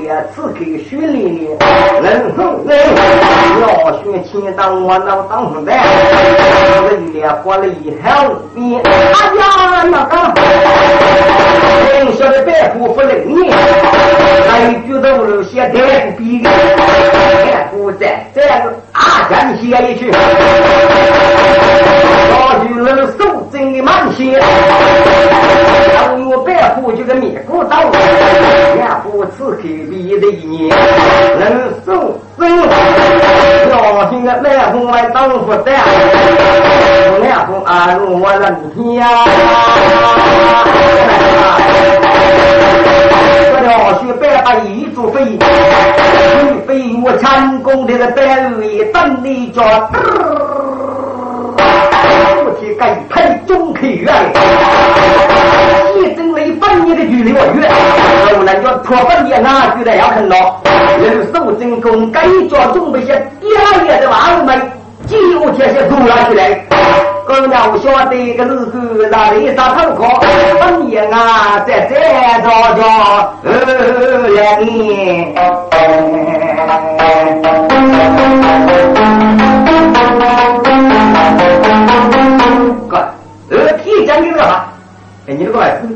[0.00, 1.66] 也刺客训练的，
[2.00, 2.78] 人送人
[3.60, 3.66] 要
[4.04, 8.86] 选钱当我那当红的，人也活了以后，你哎
[9.34, 10.16] 呀那个，
[11.90, 16.48] 从小的白虎不认你，还觉得我写太不比的，
[17.50, 20.08] 太不在这个阿江写一去，
[22.30, 23.20] 老举人手
[23.52, 24.08] 真的满
[26.28, 27.76] 我白虎就个面骨刀，
[28.76, 30.76] 两虎刺客比的一年，
[31.38, 35.74] 人手真要听个白虎来当副担，
[37.22, 39.06] 两虎安如我人天。
[43.52, 43.68] 这条
[44.00, 49.62] 须白白一柱飞，飞飞我成功的白尾等你着。
[52.72, 54.12] 不提该配中客院。
[55.96, 57.70] 一整雷半年的距离我远，
[58.36, 60.60] 后来叫脱半年啊，就得要很老。
[61.00, 64.60] 人手真功，该抓准备些第二年的娃们，
[65.06, 66.64] 就天些做了起来。
[67.26, 70.20] 哥俩我晓得个日子哪里啥头考，
[70.60, 71.94] 半年啊，在这
[72.42, 72.82] 着着
[73.44, 75.32] 呃两年。
[85.32, 85.88] 你那个儿子，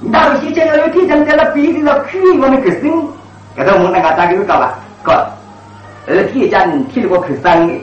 [0.00, 3.06] 你大陆西讲要有提倡在那比的那区域我们去生，
[3.54, 4.74] 给他我们那个大概有搞吧？
[5.02, 5.14] 搞，
[6.08, 7.74] 二提讲提了个去生的，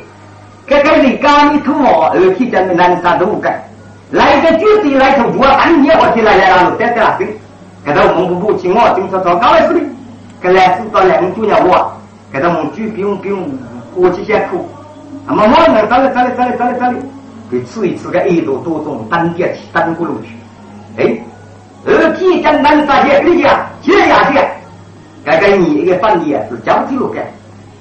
[0.68, 3.64] 这个是刚一土毛，二提讲的南山都干，
[4.12, 7.28] 来个绝对来头我半年我听来来了，在在那生，
[7.86, 9.80] 给他我们不不听我经常找高来是的，
[10.42, 11.92] 给来是到两个主要我，
[12.34, 13.50] 给他我们举不用不用
[13.96, 14.68] 过去先苦，
[15.26, 16.96] 那么我们找来找来找来找来找来，
[17.50, 20.36] 给吃一吃个一多多种单点去单过路去。
[20.98, 21.18] 哎，
[21.86, 23.50] 二体江南啥些理解，
[23.82, 24.40] 接下去，
[25.26, 27.22] 该该你一个翻译是交替路的，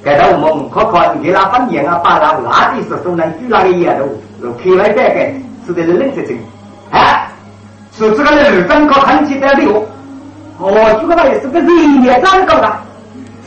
[0.03, 5.33] 该到我们可可给他翻译啊，把那垃圾是送来举那个烟头，开来带个，
[5.67, 6.39] 是的是冷色情，
[6.91, 7.29] 啊，
[7.97, 9.87] 是这个日本搞看起来的哦，
[10.59, 12.73] 哦，这个也是个人也长高的，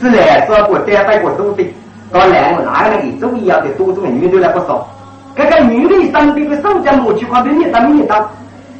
[0.00, 1.74] 是来这过带带过东西，
[2.10, 4.88] 到两个哪个那个周一样的多种女的来不少，
[5.36, 8.26] 这个女的身边的手脚摸去看对面上面当。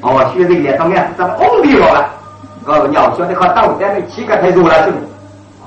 [0.00, 2.08] 哦，学这个当面怎么红的了？
[2.66, 4.98] 哦，鸟晓得靠刀在那乞丐太多了，是不？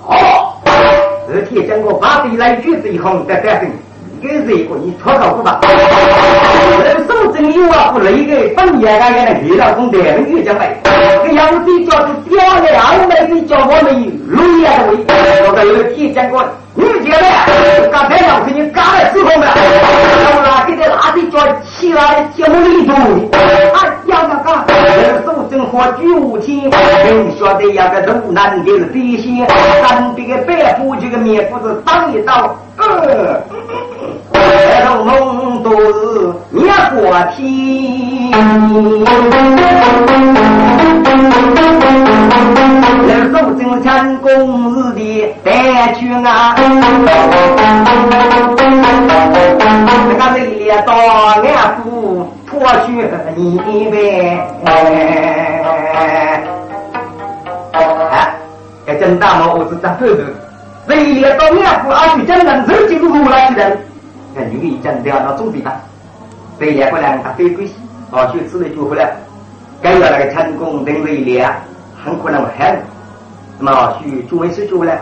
[0.07, 0.61] 好，
[1.33, 3.69] 而且讲过把地来举子以后再再生，
[4.21, 5.59] 一个一个你脱口不吧？
[5.63, 10.75] 那个手真有啊，不累个半夜啊，也能遇到从别人遇见来。
[11.23, 13.83] 这要是叫是屌的，二妹子叫我们
[14.27, 14.97] 累啊的喂。
[15.47, 16.43] 我跟那个铁讲过，
[16.75, 19.47] 你觉得刚才要是你干了时候呢？
[19.53, 22.93] 我拿给他拿的叫起来节目里头，
[23.33, 23.39] 哎
[24.11, 24.51] 呀个个，
[25.01, 29.47] 人手正活举无天，人晓得呀个路难的是底线，
[29.87, 33.41] 咱这个白虎这个面不是当一刀，呃。
[34.33, 36.99] 白头龙都是灭过
[37.35, 37.41] 天，
[43.07, 44.99] 人手正成公司的
[45.43, 46.55] 带去啊，
[50.07, 51.43] 这个雷烈到俺
[51.83, 51.85] 府
[52.63, 52.93] 我去
[53.35, 53.57] 你
[53.89, 54.37] 呗，
[57.73, 58.35] 哎，
[58.85, 60.21] 这真大毛我是真豆豆，
[60.85, 63.79] 雷烈到俺府而且真能手就如来的人。
[64.35, 65.81] 看女的一讲掉到中地吧，
[66.59, 67.71] 飞两过来他飞过去，
[68.11, 69.11] 哦，去吃了就回来，
[69.81, 71.51] 该要那个成功等着一年，
[72.05, 72.79] 很可能很，
[73.57, 74.99] 那么去做没事就回来。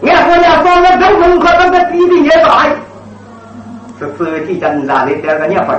[0.00, 2.66] 你看我俩说了成功，可那个弟弟也大，
[4.00, 5.78] 是身体真哪里得个年份？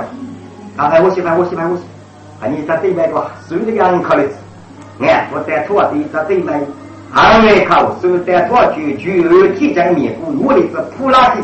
[0.78, 1.82] 刚才我喜欢我喜欢我喜
[2.40, 4.36] 欢，你在对面个水这个考的子，
[5.00, 6.64] 看我在土地在对面，
[7.12, 11.40] 还没考，所在土地就就体检面部，我的是普拉提。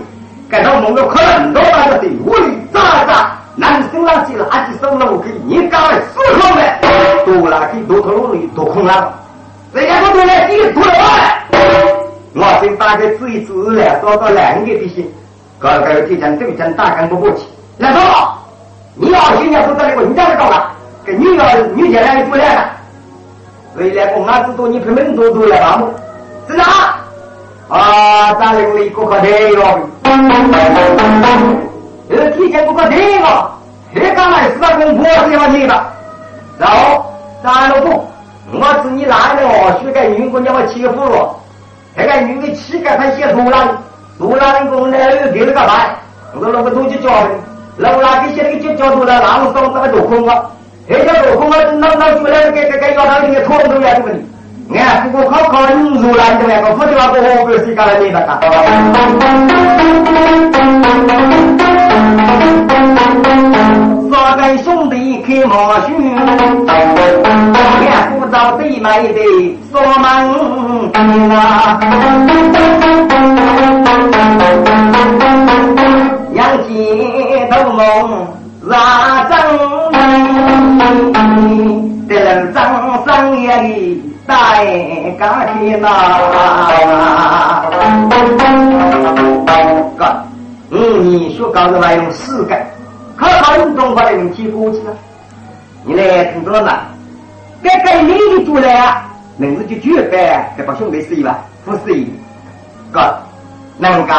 [0.48, 6.62] 感到某个可能多大的队伍里，咋咋男生垃圾垃圾收了，我给你搞来四号的。
[7.24, 9.18] 多了可以多可路多空了，
[9.72, 10.92] 人家不多来几个多了
[12.34, 15.12] 我先打开指一指来，找到两个的心，
[15.58, 17.38] 搞个提前走前大干不过去。
[17.78, 18.00] 来说，
[18.94, 20.70] 你要新娘都在那个你家里搞了，
[21.04, 22.70] 跟你要女家来不来了，
[23.76, 25.82] 未来公安知道你平门多多来吧？
[26.48, 26.64] 是哪？
[27.68, 29.88] 啊，咱领了一个可得哟，
[32.10, 33.50] 呃，提前不可得哦，
[33.94, 35.74] 这刚来是把公婆是要你的，
[36.58, 37.04] 然后
[37.42, 38.06] 咱老公，
[38.52, 41.34] 我是你男的哦，许个女姑娘我欺负了，
[41.96, 43.78] 这个女的乞丐他写图了，
[44.18, 45.96] 图了人工呢又给了个牌，
[46.34, 47.53] 我那个东西交的，老拉给写那个
[48.60, 50.42] 就交图了，然后上这个多空啊，
[50.88, 54.24] 这个多空啊，那那出来给给给要他那个托都要这个你。
[54.78, 58.26] 俺不过考考你入来的那个，不就那个我不是干了你那个。
[64.10, 65.52] 三个兄弟开马
[65.86, 65.92] 靴，
[67.88, 69.20] 俺不着对面的
[69.70, 70.06] 锁门
[71.30, 71.78] 啊，
[76.32, 76.72] 杨戬
[77.62, 78.26] 头梦
[78.62, 79.38] 拉正，
[82.08, 83.96] 得了张三爷
[84.26, 85.88] 大家听呐，
[89.96, 90.04] 哥，
[90.70, 92.56] 嗯，你说搞的那用四个，
[93.16, 94.92] 可好用中国的用几过去了？
[95.84, 96.80] 你来听着了吗，
[97.62, 99.04] 该该你的出来啊，
[99.36, 101.38] 名字就绝版，这把兄弟是吧？
[101.64, 102.10] 不是一
[102.90, 103.00] 哥，
[103.78, 104.16] 能干，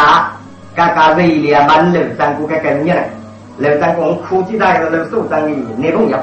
[0.75, 3.01] 刚刚热烈满楼三个该跟你了，
[3.57, 5.47] 楼三个科技大学楼首长的
[5.77, 6.19] 内容要，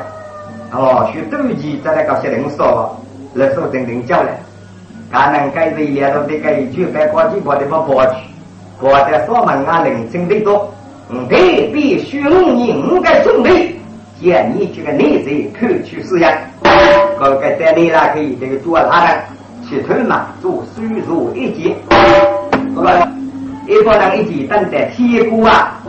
[0.70, 2.94] 哦，学斗鸡再来搞些零售。
[3.34, 4.38] 来说真正叫来，
[5.10, 8.16] 可能该是也都得该去百高级跑的不跑去，
[8.78, 10.70] 或者说门啊人真的多，
[11.08, 11.36] 嗯，特
[11.72, 13.80] 别需要你五个兄弟，
[14.20, 16.38] 建议这个内贼偷去试验，
[17.18, 19.22] 各个在内啦可以这个做他的，
[19.66, 21.74] 去头嘛做输入一级，
[22.74, 23.08] 是吧？
[23.66, 25.80] 一个人一级等待铁锅啊，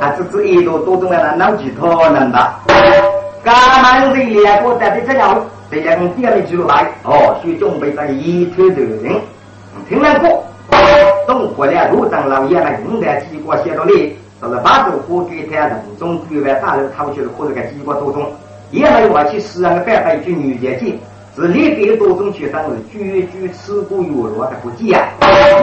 [0.00, 2.52] 还是指一多多种的脑筋头能的，
[3.44, 5.44] 干嘛是两个在这样？
[5.70, 9.20] 这样第二句来，哦，需准备在一头的人，
[9.86, 10.42] 听完过，
[11.26, 18.26] 东过了路上老爷们用的几个写到里，就是把这火给他人中对外大楼掏出来或者个几个多种，
[18.70, 20.94] 也没有去使那个办法去女节节。
[21.40, 25.08] 是里边多种学生是句句吃过有落的不计啊，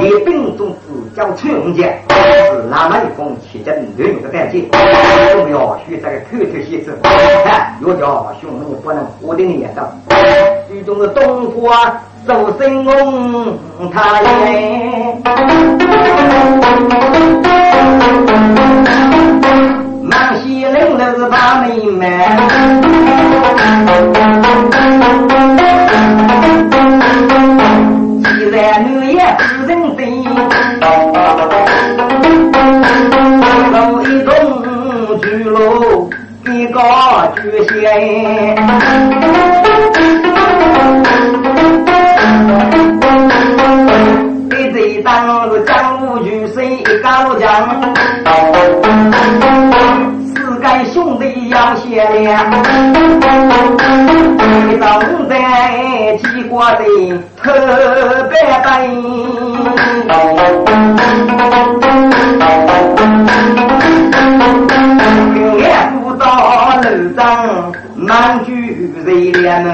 [0.02, 6.98] 一兵中只教春节，是那么一封七节六个单节，我要学这个口头写字，
[7.46, 9.86] 看要叫兄弟不能活的念叨，
[10.68, 13.56] 最终的东华寿生翁
[13.94, 15.16] 他耶，
[20.02, 22.26] 满西人都是把妹妹。
[28.76, 30.24] 女也不人飞，
[33.72, 34.32] 走一栋
[35.22, 36.10] 巨楼，
[36.46, 36.80] 一个
[37.36, 37.72] 巨仙。
[44.50, 45.06] 你这当
[45.50, 47.48] 是江湖巨水高将，
[48.24, 49.37] 四个
[51.58, 52.30] 兄弟要贤良，
[54.68, 55.34] 你总在
[56.18, 56.84] 齐国的。
[57.36, 57.52] 特
[58.30, 58.86] 别白，
[65.58, 65.66] 眼
[66.02, 66.26] 不到
[66.84, 66.86] 楼
[67.16, 67.22] 上
[67.96, 69.68] 满聚热烈呢。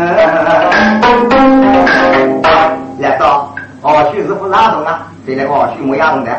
[3.00, 5.08] 来说，哦，徐师傅哪种啊？
[5.28, 6.32] 这那个徐木亚种的。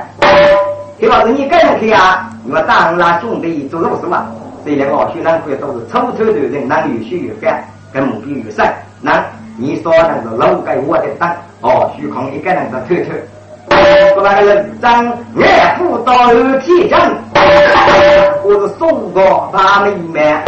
[0.99, 2.31] 这老子你敢去啊？
[2.45, 4.25] 你们当拉兄弟做什么？
[4.65, 7.63] 这那个徐南贵都是丑丑的人，男有血有干，
[7.93, 8.67] 跟母比有生，
[9.01, 9.25] 那。
[9.57, 13.13] 你说那是老给我的当哦，虚空一个人在偷偷，
[14.13, 15.05] 说那个人长
[15.37, 16.13] 眼不到
[16.59, 17.01] 天将，
[18.43, 20.43] 我是送过他们一面，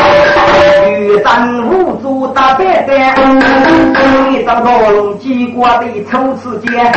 [0.91, 3.15] 玉山无主打白单，
[4.33, 6.93] 一张刀龙几过的初次见，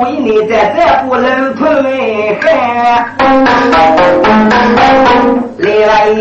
[0.00, 2.44] 我一年在这不能退还，
[5.58, 6.14] 来来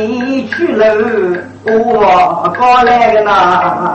[0.49, 0.84] 去了。
[1.63, 3.93] 我过来个呐，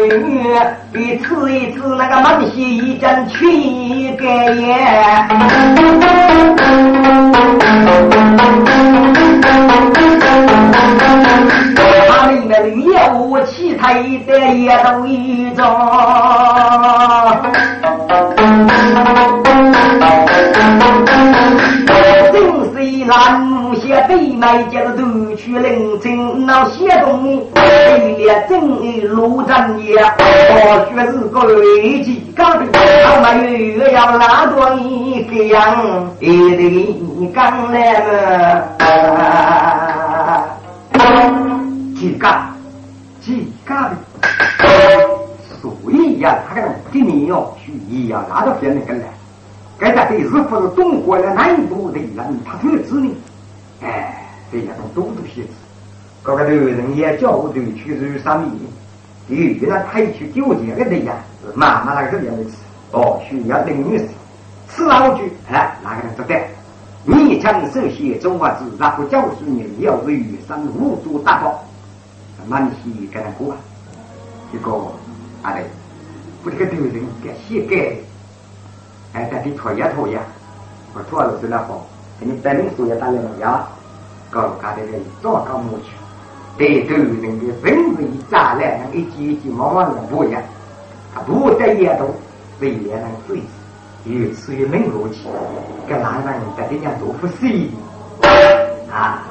[0.00, 0.48] 为女，
[0.94, 5.28] 一次一那个门西一阵一改言。
[12.08, 15.66] 他里面的业务气态在也都一种。
[23.30, 32.66] 兰木些对麦接着头去领情，那些东西为了正义路正义，或许是个危机高的，
[33.04, 38.66] 他们又要拉多一个样，一定刚来了，
[41.96, 42.28] 几个
[43.20, 43.96] 几个的，
[45.62, 46.62] 所以呀，他个
[46.92, 49.04] 今年哦，去也要拉到别人跟来。
[49.80, 53.14] 该在对是不是中国的南部的人，他都有子女，
[53.80, 55.48] 哎，这些都多多些子，
[56.22, 58.52] 各个都有人也叫我都去入上面，
[59.28, 62.50] 有那他去纠结个对呀，是妈妈那个样的事，
[62.92, 64.06] 哦，需要等于是，
[64.68, 66.38] 吃老句，哎，哪个人做的？
[67.04, 71.64] 你将首先中华字，然后教书你要为生无足大宝，
[72.46, 73.56] 那你去跟他过啊？
[74.52, 74.70] 这个
[75.40, 75.64] 啊对，
[76.42, 77.96] 不这个对人该写改。
[79.12, 80.20] 哎，但你拖也拖呀，
[80.94, 81.84] 我拖了是那好，
[82.20, 83.66] 你带领所有大人呀，
[84.30, 85.90] 搞搞的人早搞不去，
[86.56, 90.40] 对头人的人为炸来，那一级一级慢慢的不一样，
[91.12, 92.04] 他不得也都
[92.60, 93.42] 为了那个罪，
[94.04, 95.26] 有次于门路去，
[95.88, 97.68] 跟男人在这家做不是
[98.92, 99.22] 啊？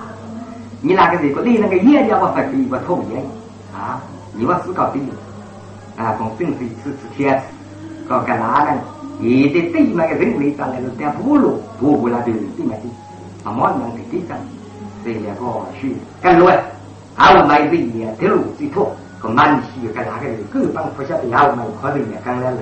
[0.81, 3.23] 你那个这个你那个眼睛我发给我讨厌
[3.73, 4.01] 啊？
[4.33, 5.01] 你我思考对
[5.97, 7.41] 啊，从正水吃吃天，
[8.09, 8.77] 搞个男人。
[9.21, 12.83] 现在对那个人类上来是点不如不过那对人对那的，
[13.43, 14.37] 啊，马上给对上，
[15.03, 15.41] 这两个
[15.79, 16.63] 去干了，
[17.15, 22.57] 后买这一的路最多，个满西跟那个人各方不晓得后买可能也刚来了。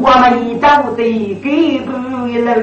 [0.00, 2.54] 我们一早得给不了，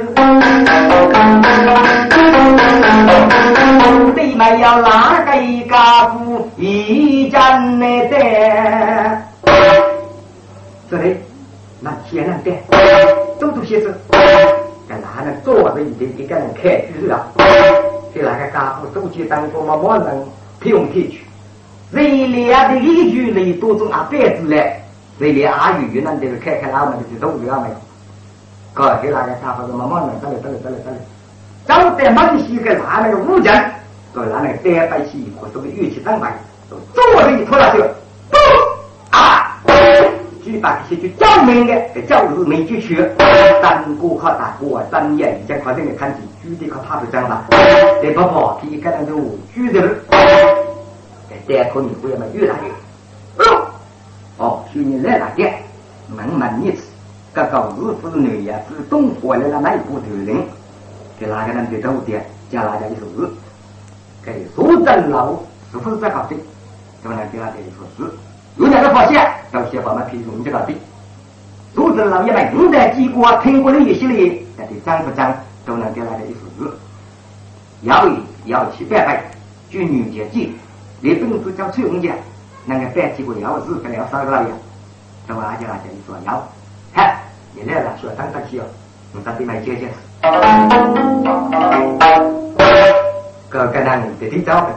[4.14, 9.22] 对面要哪个一家户一家来的？
[10.89, 11.16] 这里。
[11.86, 12.51] 那天然的，
[13.38, 13.93] 都都先生，
[14.88, 15.34] 在哪呢？
[15.43, 17.27] 坐着一点一个人开局了，
[18.13, 20.05] 给那个家伙手机当中嘛，马上
[20.61, 21.25] 不用提去。
[21.91, 24.81] 人俩的一句来多种啊，辈子来，
[25.19, 27.69] 人俩阿语那就是开开他们的都不要买。
[28.73, 30.97] 搞给那个家伙嘛，马上得了得了得了得了，
[31.67, 33.53] 找在满西个拿那个武将，
[34.13, 36.34] 搞拿那个单白旗或者个乐器当白，
[36.93, 37.75] 坐着一拖下
[40.54, 40.58] 去。
[40.58, 43.12] 举把这些就教明的，这教是没就学，
[43.62, 47.43] 三哥靠大哥啊，三爷已经靠这个看起，举的靠他不讲了，
[48.01, 49.16] 这不跑，第一个人就
[49.51, 49.82] 举的，
[51.47, 53.43] 这可你会嘛越来越，
[54.38, 55.56] 哦，所以你来哪点，
[56.16, 56.84] 慢慢你吃，
[57.34, 60.38] 这个日子女呀，是东过来了那一部头人，
[61.20, 63.34] 给哪个人给多点，叫哪家的数字，
[64.24, 65.34] 给苏正老
[65.72, 66.36] 是不是最好的，
[67.01, 68.14] 怎么能给他这一说是？
[68.58, 70.76] 有两个发现，要先把那批容这个对。
[71.74, 75.34] 组织老爷们五代几国听过的一系列，到底涨不涨，
[75.66, 76.76] 都能给那个一数字。
[77.82, 78.08] 要
[78.45, 79.24] 要去拜拜，
[79.70, 80.56] 举女节祭，
[81.01, 82.14] 你本是叫崔红姐，
[82.66, 84.47] 那个拜几个要日本要烧个老爷，
[85.28, 86.47] 等我阿姐阿姐你说要，
[86.93, 87.22] 嗨，
[87.54, 88.64] 你来了说当当去哦，
[89.14, 89.88] 我到对面接接。
[93.49, 94.70] 个个男人得得招的。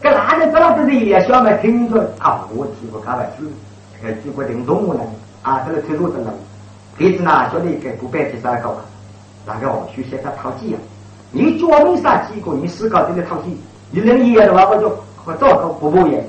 [0.00, 3.44] 这男人知道这是也小妹听着啊，我听过开玩笑，
[4.02, 5.00] 呃，举过定动物呢，
[5.42, 6.26] 啊，这个推路的人，
[6.98, 8.76] 鼻子呢，晓得一个不白第三个，
[9.46, 10.78] 那个哦，学现在淘气啊，
[11.30, 13.56] 你专门啥几个，你思考这个淘气，
[13.90, 14.88] 你能演的话，我就
[15.24, 16.24] 我找个不不演，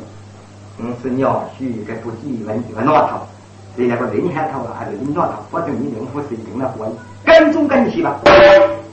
[0.80, 3.28] 嗯，是鸟须该不记问问哪套，
[3.76, 6.90] 这两个人喊头还是人哪套，反正你人不是一定了关，
[7.26, 8.20] 跟踪跟去吧，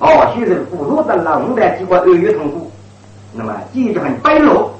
[0.00, 2.60] 哦，现在辅助的老五代机关二月通过。
[3.36, 4.70] 那么继续很白露，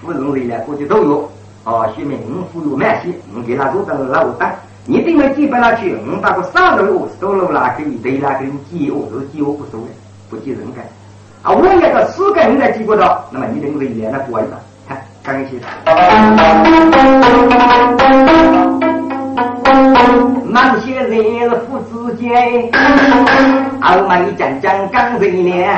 [0.00, 1.31] 芙蓉类呢，估计都有。
[1.64, 4.52] 哦，说明五富有慢些，你给他做成老单，
[4.84, 9.90] 你对面基本上去，五把个三楼五十楼啦，给你对啦，给你几我都几我不收的，
[10.28, 10.84] 不计人干。
[11.42, 14.58] 啊，我也个四个人在记不到，那么你等于演了过一个，
[14.88, 15.60] 看，感谢。
[20.44, 22.68] 满些人父子间，
[23.80, 25.72] 傲慢讲讲刚为年，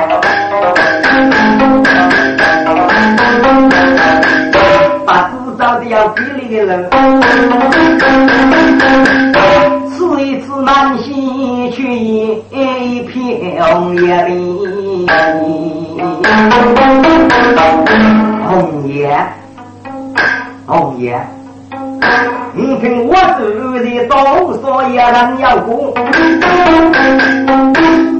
[5.05, 6.89] 把制造的要给力的人，
[9.89, 15.07] 吃一次满心去一片红叶里，
[18.49, 19.17] 红叶，
[20.67, 21.17] 红叶。
[22.53, 24.13] 你听我说的，多
[24.61, 25.93] 少也人要过。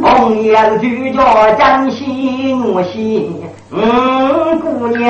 [0.01, 3.35] 红颜就叫江西我西
[3.71, 5.05] 嗯姑娘，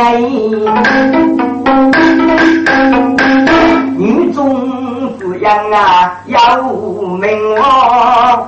[3.98, 6.62] 女中子样啊要
[7.18, 7.30] 命
[7.62, 8.48] 哦。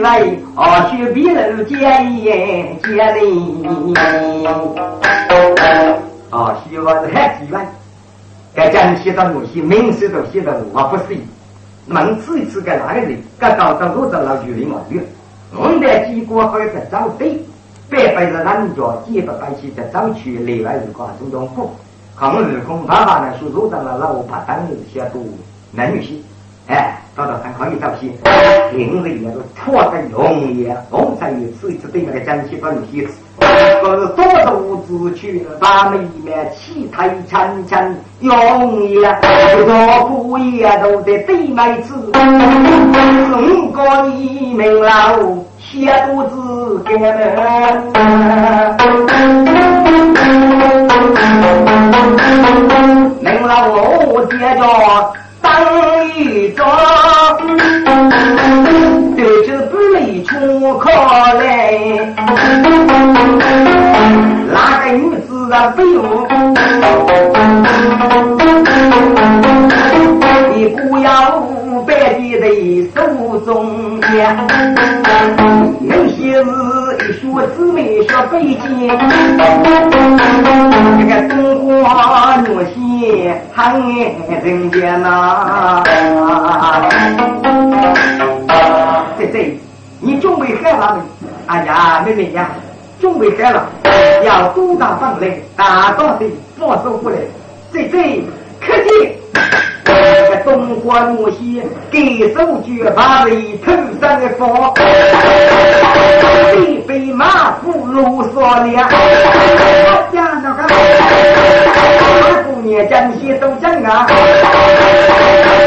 [0.00, 0.20] 来，
[0.54, 1.78] 啊，学别人见
[2.22, 2.92] 言见
[3.24, 3.94] 你。
[6.28, 7.66] 啊，希望是还几万，
[8.54, 11.16] 该讲写到东西，名字都写到我不是。
[11.86, 13.18] 门次一次给哪个人？
[13.38, 14.76] 该搞到多少老距离嘛？
[14.90, 15.00] 有，
[15.56, 17.40] 我们的结果还在找对，
[17.90, 21.70] 百分之人家几百百姓在争取例外日光中央府，
[22.16, 25.22] 抗日空爸爸呢，说入党了，老怕当日些多
[25.72, 26.22] 男女性，
[26.68, 27.00] 哎。
[27.16, 28.08] 到到还可以找些，
[28.72, 45.16] 平日也都拖得容易，我才有次一次对那个江西分些子，可是多多之去，咱们里面气态强强容易，不多不也都得对麦子，五个一名老
[45.70, 47.12] 写肚子给们，
[53.20, 53.66] 名老
[54.06, 54.62] 我接着。
[55.40, 55.52] 当
[56.16, 56.66] 一桩，
[59.16, 61.72] 对着不离出可来，
[64.52, 66.02] 那个女子啊，不用，
[70.54, 71.10] 你不要
[71.94, 74.36] 白的在手中间，
[75.80, 76.50] 有些事
[77.08, 78.88] 一说姊妹说背经，
[80.98, 83.80] 这个中华女婿喊
[84.42, 85.82] 人间呐，
[89.16, 89.56] 这这，
[90.00, 91.02] 你准备好了没？
[91.46, 92.50] 哎呀，妹妹呀，
[93.00, 93.68] 准备好了，
[94.24, 96.26] 要多大放来，大到的
[96.58, 97.16] 放手不来，
[97.72, 98.24] 这这，
[98.60, 99.12] 客气。
[100.44, 104.74] 东关木西给手举把为头上的佛，
[106.52, 108.72] 飞飞马虎如所料。
[110.12, 114.06] 呀，那个二姑娘讲些都讲啊，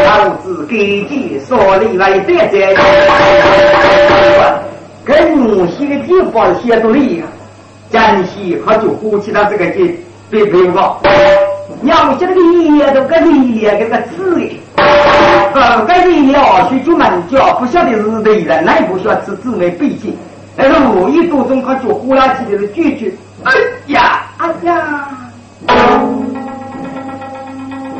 [0.05, 2.75] 老子给计说里来得这，
[5.03, 7.27] 跟木西的地方写都一样，
[7.91, 9.97] 江西他就呼起他这个劲，
[10.29, 11.01] 别别我。
[11.81, 12.41] 娘家那个
[12.77, 14.41] 爷都跟你爷个个子
[14.75, 20.15] 哎，不跟你聊去就蛮叫，不晓得是对人，那也不需要吃姊妹背景。
[20.55, 23.51] 那个五一多钟他就呼啦起的是句句，哎
[23.87, 25.09] 呀，哎呀。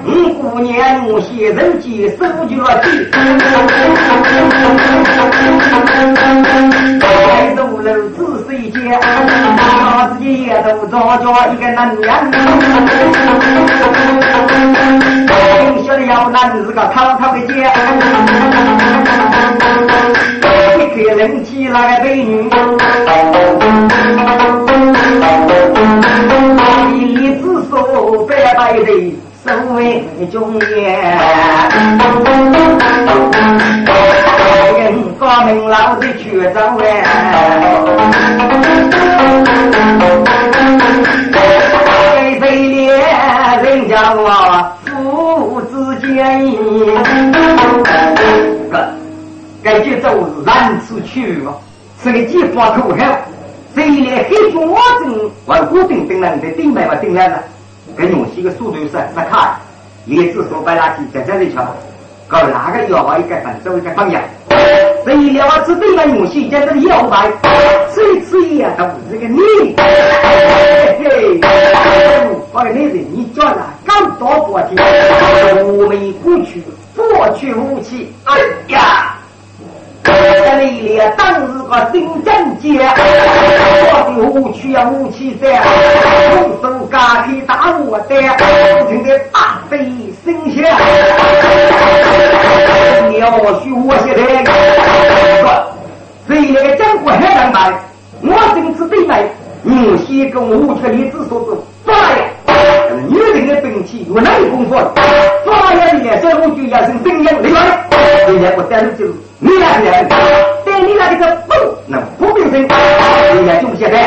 [0.08, 3.10] 五姑娘，我先人接手就了去，
[7.00, 8.18] 抬头楼仔
[8.50, 8.78] 细见，
[9.58, 12.02] 他自己也都找着一个男人。
[15.28, 17.54] 听晓得要男是个滔滔的家，
[20.78, 22.50] 一个人气那个美女，
[26.96, 29.27] 一子说白白的。
[29.48, 31.18] 身为中年，
[34.78, 37.06] 人高明老的学长哎，
[41.32, 44.28] 给谁脸人家我
[44.84, 46.44] 父子间，
[48.70, 48.90] 个
[49.64, 51.54] 该节奏难出去嘛，
[52.04, 52.98] 是个几发口号，
[53.74, 57.42] 谁脸黑中我正，我固定定了在顶麦嘛顶来了。
[57.98, 58.98] 跟用西个速度是是
[59.30, 59.58] 快，
[60.06, 61.66] 也只说白垃圾在这里瞧，
[62.28, 64.22] 搞哪个要往一个分走一个方向，
[65.04, 67.32] 这一聊是对面用西简直摇摆，
[67.92, 69.40] 谁吃也都是个你，
[69.76, 71.40] 嘿嘿，
[72.54, 76.64] 我的妹子，你叫了更多过去，我们过去
[76.96, 78.36] 过去无期，哎
[78.68, 79.17] 呀！
[80.08, 85.46] 这里咧，当日个新正节，我的武器呀武器噻，
[86.32, 88.16] 用手架起打我的，
[88.80, 89.78] 不停的大飞
[90.24, 90.64] 声响。
[93.10, 94.22] 你要我许我些的，
[96.28, 97.74] 这里个江湖很难办，
[98.22, 99.26] 我真是对待，
[99.62, 101.48] 你先跟我武器你只说是
[101.86, 102.18] 抓呀，
[103.10, 104.82] 女人的兵器越难攻破，
[105.44, 107.36] 抓呀你这武器要是真样
[108.28, 109.06] 今天我带你走。
[109.40, 110.10] 你那个人，
[110.66, 111.54] 对你那个不
[111.88, 113.98] 能不明生，人家就不晓得。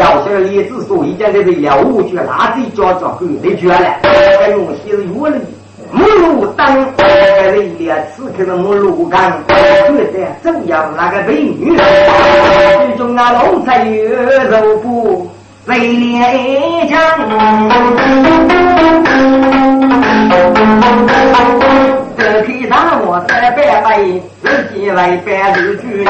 [0.00, 3.78] 要晓得李子说，一讲这是要五句，那这家家狗得绝了。
[4.40, 5.38] 还用些是月里
[5.92, 9.54] 木路灯，在这里此刻的木路杆，觉
[10.12, 10.90] 得怎样？
[10.96, 14.08] 那个美女，其中那龙才月
[14.44, 15.30] 肉不
[15.66, 16.96] 为脸强。
[22.30, 26.04] 这披上我三百枚，自己来办日剧。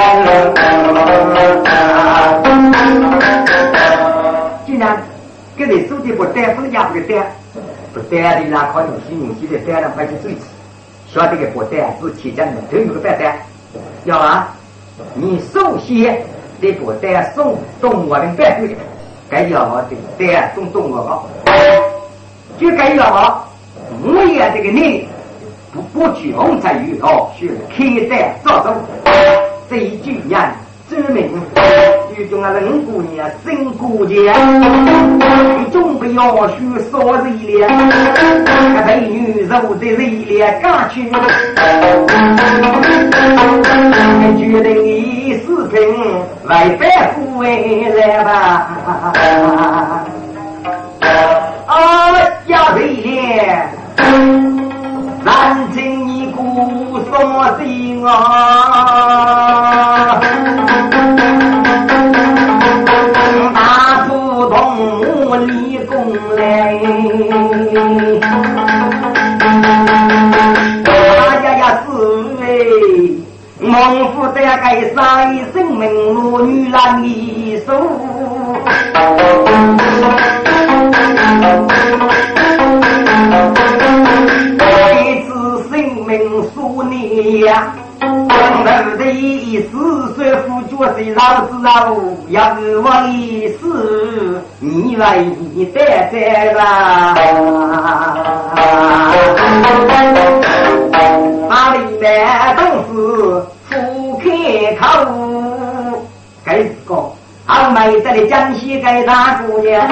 [4.66, 5.00] 既然
[5.56, 7.24] 给你手机不带，不家不带，
[7.94, 10.36] 不带的那靠用心用心的带了，快去收拾。
[11.06, 13.38] 晓得个不带是提前的，都有个白带，
[14.04, 14.52] 要啊！
[15.14, 16.20] 你首先
[16.60, 18.76] 得不带送动物的白水，
[19.30, 21.28] 该要我的带送动物好，
[22.58, 23.44] 就该要我
[24.02, 25.08] 我也这个你
[25.98, 28.72] 不不穷在于哦，是开单造手，
[29.68, 30.38] 这一句言。
[30.88, 31.28] 知名，
[32.16, 34.34] 女中啊，人姑娘真姑娘，
[35.58, 36.56] 你总不要说
[36.90, 37.68] 少人脸，
[38.46, 41.10] 那美女肉的人脸干去，
[44.38, 45.78] 决定你视频
[46.44, 48.30] 来反复来吧，
[51.66, 52.10] 啊
[52.46, 53.68] 呀人脸，
[55.22, 55.67] 难
[57.18, 57.62] 姑说的
[58.04, 58.14] 啊。
[65.46, 65.94] 立功
[66.36, 66.74] 来，
[70.84, 70.90] 大
[71.40, 71.86] 家呀是
[72.42, 72.44] 哎，
[73.60, 73.70] 孟
[74.12, 74.96] 府在该杀
[75.32, 75.80] 一生命，
[76.12, 77.70] 落女难离手。
[87.40, 87.74] 呀。
[88.00, 91.96] 我的一四岁夫脚是老子老，
[92.28, 95.18] 要是我一死，你来
[95.52, 97.14] 你带在啦。
[101.48, 104.84] 哪里来东西不开口？
[106.44, 107.12] 该是个
[107.46, 109.84] 俺妹子的江西该大姑娘。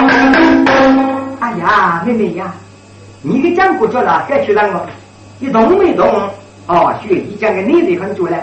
[1.41, 2.55] 哎呀，妹妹呀，
[3.21, 4.87] 你给讲过去了，该去让我，
[5.41, 6.07] 你动没动？
[6.67, 8.37] 哦，学一讲的内容很多了，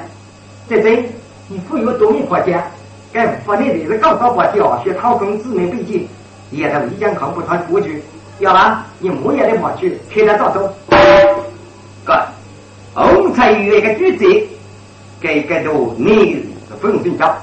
[0.70, 1.04] 在这
[1.50, 2.64] 你富有多民国家，
[3.12, 6.08] 该发内容是高高挂条，学掏空自美背景，
[6.50, 8.02] 也都一讲看不穿过去，
[8.40, 8.86] 要吧？
[9.00, 10.74] 你莫也得跑去，开他早走。
[12.06, 12.28] 个
[12.94, 14.26] 红彩玉一个句子，
[15.20, 17.36] 给个多内容是分分招，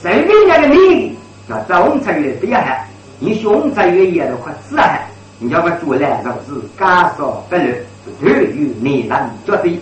[0.00, 1.12] 谁给家的内容？
[1.46, 2.86] 那在红彩玉的底下，
[3.18, 4.98] 你学红彩玉也都快死了，
[5.38, 6.88] 你要个做来都是干
[7.18, 7.62] 少不漏，
[8.18, 9.78] 对于内容绝对。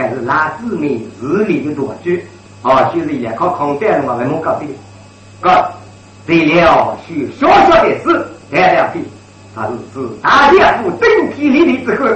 [0.00, 2.24] 该是拉子面日里的多句，
[2.62, 4.64] 哦，就是也靠空调了嘛，为么搞的？
[5.42, 5.50] 哥，
[6.26, 9.00] 为了许小小的事来了的，
[9.54, 12.06] 他是是大家夫登天立地之后，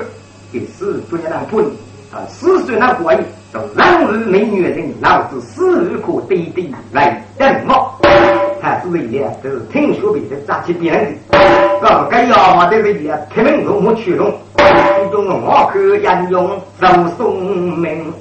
[0.50, 1.62] 给四岁男困，
[2.10, 3.18] 啊，四岁那过瘾，
[3.52, 8.00] 就男儿美女人，老子死而可对对来等我。
[8.62, 11.14] 他是为了都是听说别的扎起别人
[11.82, 14.16] 的，啊，该要么的为了开门入目驱
[15.10, 15.14] 动。
[15.14, 17.36] 中我可引用周松
[17.78, 18.12] 明，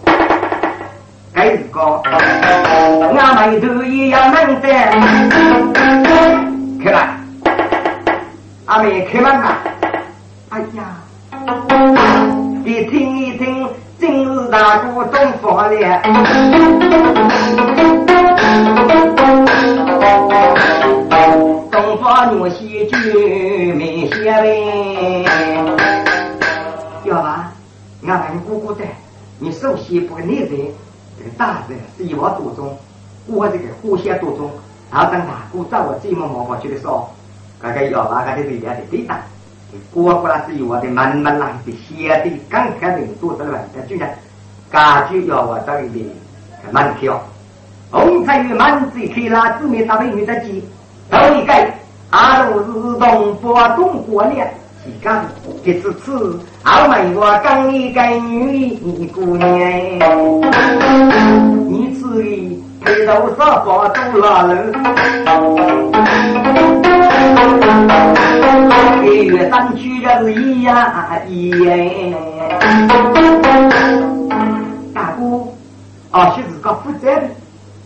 [1.34, 2.02] 该是个
[3.18, 4.68] 俺们都一样能得。
[6.84, 7.18] 开来，
[8.66, 9.58] 阿妹开门啊！
[10.50, 10.84] 哎呀，
[12.64, 13.68] 你听一听，
[14.00, 16.02] 今日大哥东方了。
[21.72, 25.26] 东方女婿举眉写嘞。
[28.12, 28.86] 俺们姑姑在，
[29.40, 30.50] 你首先不跟内人，
[31.18, 32.78] 这个大人是一往多中，
[33.28, 34.52] 我这个互相多中，
[34.92, 36.80] 然后等大姑找我这么毛毛去的。
[36.82, 37.10] 说，
[37.62, 38.78] 这个要吧，俺这是也的。
[38.92, 39.16] 对的，
[39.94, 40.88] 过过来是有我的。
[40.90, 42.32] 慢慢来的，写的。
[42.50, 44.08] 刚开始多少了，但就像
[44.72, 46.10] 家具要我这里的。
[46.72, 47.22] 蛮挑，
[47.92, 50.36] 红彩玉满嘴开拉子面大美女的。
[50.42, 50.64] 鸡，
[51.10, 51.74] 头一盖
[52.10, 54.54] 阿罗是东坡东过年。
[54.86, 55.26] 一讲，
[55.64, 59.50] 这次次，阿妹我讲一个女姑娘，
[61.70, 64.74] 你此里陪到沙发都拉人，
[69.06, 70.34] 一月三去人。
[70.36, 71.50] 一呀一
[74.94, 75.24] 大哥，
[76.12, 77.22] 哦，是自个负责的，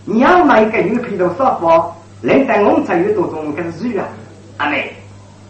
[0.04, 4.06] 你要买一个女陪到沙发，能在我才有多种跟是啊，
[4.58, 4.97] 阿妹。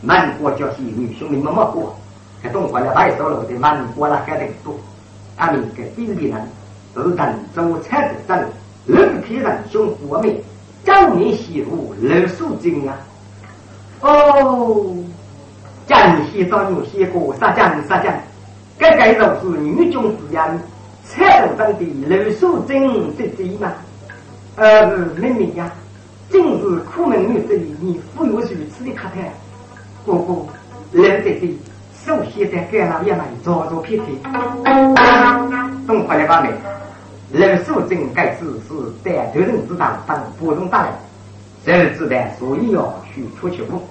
[0.01, 1.95] 满国叫是女兄弟们么过，
[2.43, 4.75] 在东国了白手楼的满国了还得多。
[5.37, 6.47] 俺们个兵的人，
[6.95, 8.49] 日等周菜的人，
[8.85, 10.35] 人批人兄我们
[10.85, 12.97] 朝年西路六数金啊！
[14.01, 14.95] 哦，
[15.87, 18.13] 江西早有写过杀将杀将，
[18.79, 20.59] 这个就是女中之人，
[21.03, 23.71] 菜路上的六数金的贼嘛。
[24.55, 25.71] 呃，妹妹呀，
[26.29, 29.31] 今日苦门女子，你富有如此的可叹。
[30.07, 30.35] 哥哥，
[30.93, 31.59] 两弟弟，
[32.05, 34.17] 首先在干老爷们做做批评。
[35.85, 36.49] 东快来把门，
[37.29, 40.93] 人数正该是是带头人之道当普通大人，
[41.65, 43.81] 谁知道所以要去出去不？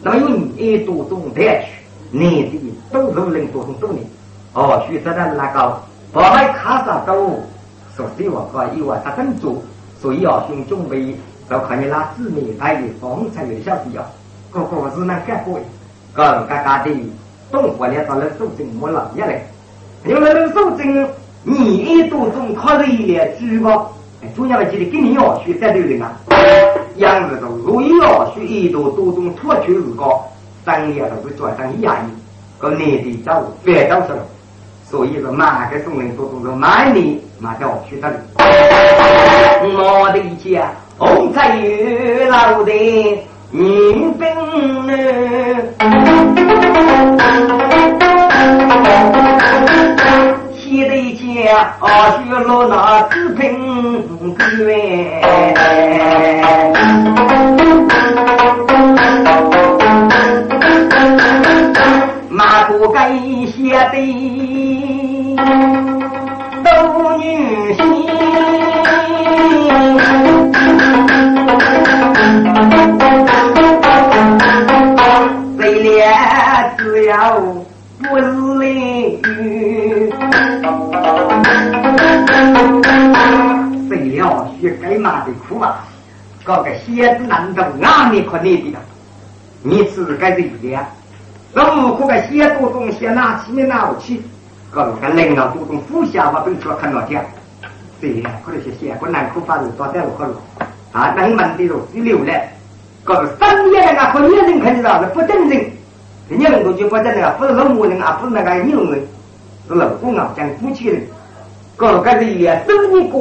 [0.00, 1.68] 那么有你多种带去，
[2.10, 4.02] 内地都是人多种多年。
[4.54, 5.78] 哦，许知道那个，
[6.14, 7.38] 我们卡萨都
[7.94, 9.62] 说希望可以我他真做，
[10.00, 11.14] 所以啊，兄准备
[11.50, 14.06] 要看你那姊妹带的方才有小弟啊，
[14.56, 15.64] 个个是能干活的，
[16.14, 16.90] 个嘎嘎的，
[17.50, 19.42] 动活了到了手证没了下来，
[20.06, 21.08] 因为那手证
[21.42, 23.92] 你一多种考虑了举报，
[24.34, 26.12] 主要记得给你要学三头人啊，
[26.96, 30.24] 杨子都如意要学一多多种脱去日高，
[30.64, 32.10] 三年都是做上一样的，
[32.58, 34.14] 个年底走别到手。
[34.88, 38.08] 所以说，马个送人多多是买你马叫去的。
[38.38, 42.72] 我的家红彩玉老的
[43.56, 44.28] 民兵
[44.86, 44.92] 呢，
[50.54, 51.24] 西的家
[51.80, 51.86] 啊
[52.18, 53.40] 学了那纸品
[54.36, 54.38] 官，
[62.28, 63.08] 马不该
[63.46, 63.96] 写的。
[66.62, 66.68] 都
[67.16, 67.22] 女
[67.74, 67.82] 心，
[83.88, 85.84] 为了学该骂的苦啊！
[86.44, 88.78] 搞个蝎子难道俺们可那的？
[89.62, 90.86] 你是该是的呀？
[91.52, 94.22] 那可个蝎子东西拿起没拿起？
[94.70, 97.24] 搞个领导主动互相把本说看到天，
[98.00, 100.34] 对呀，可能是些困难苦发生到在路口了，
[100.92, 102.32] 啊，人们的路是流了，
[103.04, 105.58] 搞个三年那个和年人看到是不正正，
[106.28, 109.06] 年人都就不正正啊，不是老母人啊，不是那个女人，
[109.68, 111.02] 是老公啊，讲夫妻人，
[111.76, 113.18] 搞个是也生一个，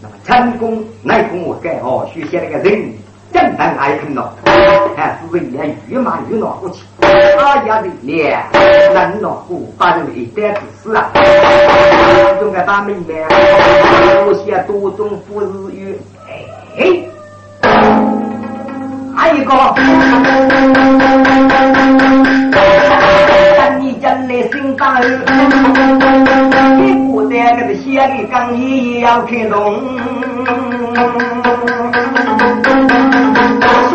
[0.00, 2.92] 那么成功乃功我改哦，学习那个人。
[3.32, 4.30] 正当爱看到，
[4.94, 6.82] 还是为了越骂越恼火气。
[7.00, 11.10] 他家的脸，人恼火，把人一代子死啊！
[12.38, 13.14] 总该打明白，
[14.26, 15.96] 有些多种不是有，
[16.28, 17.02] 哎，
[19.16, 19.54] 还有一个，
[23.56, 25.00] 等你将来心大
[27.32, 29.56] 二，你不得那个写的讲也要看懂。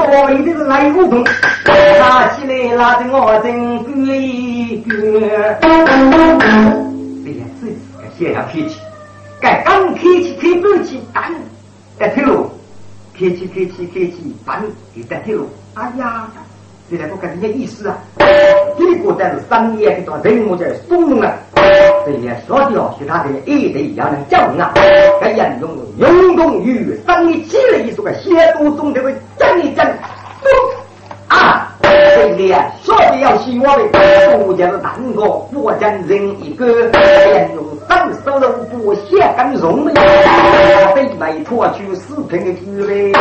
[0.10, 1.24] 我一定是来武功，
[2.00, 4.90] 拿起来拉着我真哥一个。
[5.62, 5.68] 哎
[7.32, 7.74] 呀，这个
[8.18, 8.80] 先要脾气，
[9.40, 11.32] 该刚开气开不起，但
[12.00, 12.50] 在退路，
[13.14, 14.62] 开气开气开气，但
[14.96, 15.48] 又在退路。
[15.76, 16.28] 哎呀，
[16.90, 21.38] 这两个跟人家意思啊，这个在是商业这段人物在松动了。
[22.08, 24.74] 这也说的哦，其他的一对要能教啊，
[25.22, 29.86] 该严重运动与生理起来一说个写作中这个真一真。
[31.28, 35.22] 啊，对联说的要希望的，不就是单个
[35.54, 40.02] 我将人一个，连用三手都不写跟容的，
[40.96, 43.12] 被没脱去四平的机会。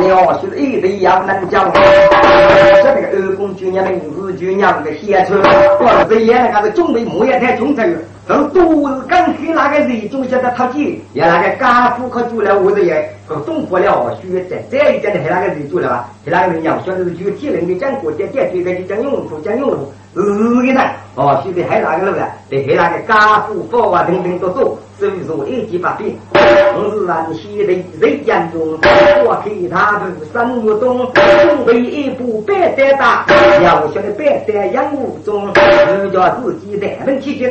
[0.00, 1.68] 你要是一对要能讲，
[2.82, 7.98] 这个二公主娘的名字就娘的写出来，我这也那个准备木也太忠诚了。
[8.26, 14.10] 都是刚去那个人总晓得掏钱，要那个家父可做了，我这也都懂不了。
[14.20, 16.08] 需要再再一点的，还那个人做了吧？
[16.24, 20.80] 还那个人要晓得是就体能的讲过，点点对的就讲用处，讲用处，日一呢？
[21.14, 22.28] 哦，现在还那个了噻？
[22.50, 26.14] 得还那个家父佛啊，等等都做，所以说一级八变。
[26.78, 28.78] 我是让写的人间中，
[29.24, 33.24] 我给他们生活中准备一部白带大，
[33.62, 37.50] 要晓得白带养物中，只叫自己带门去去。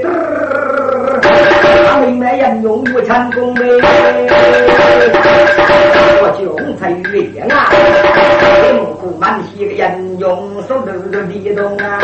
[1.87, 3.65] 他们没人用我成功的，
[6.21, 7.69] 我就才月啊，
[8.63, 11.99] 辛苦满些个人用手头的力动啊，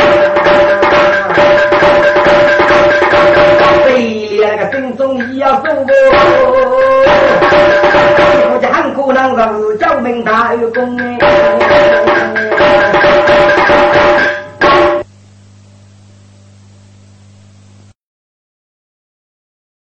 [4.72, 5.94] 为了那个心中要做个，
[8.54, 11.41] 我讲可能是救命大功哎。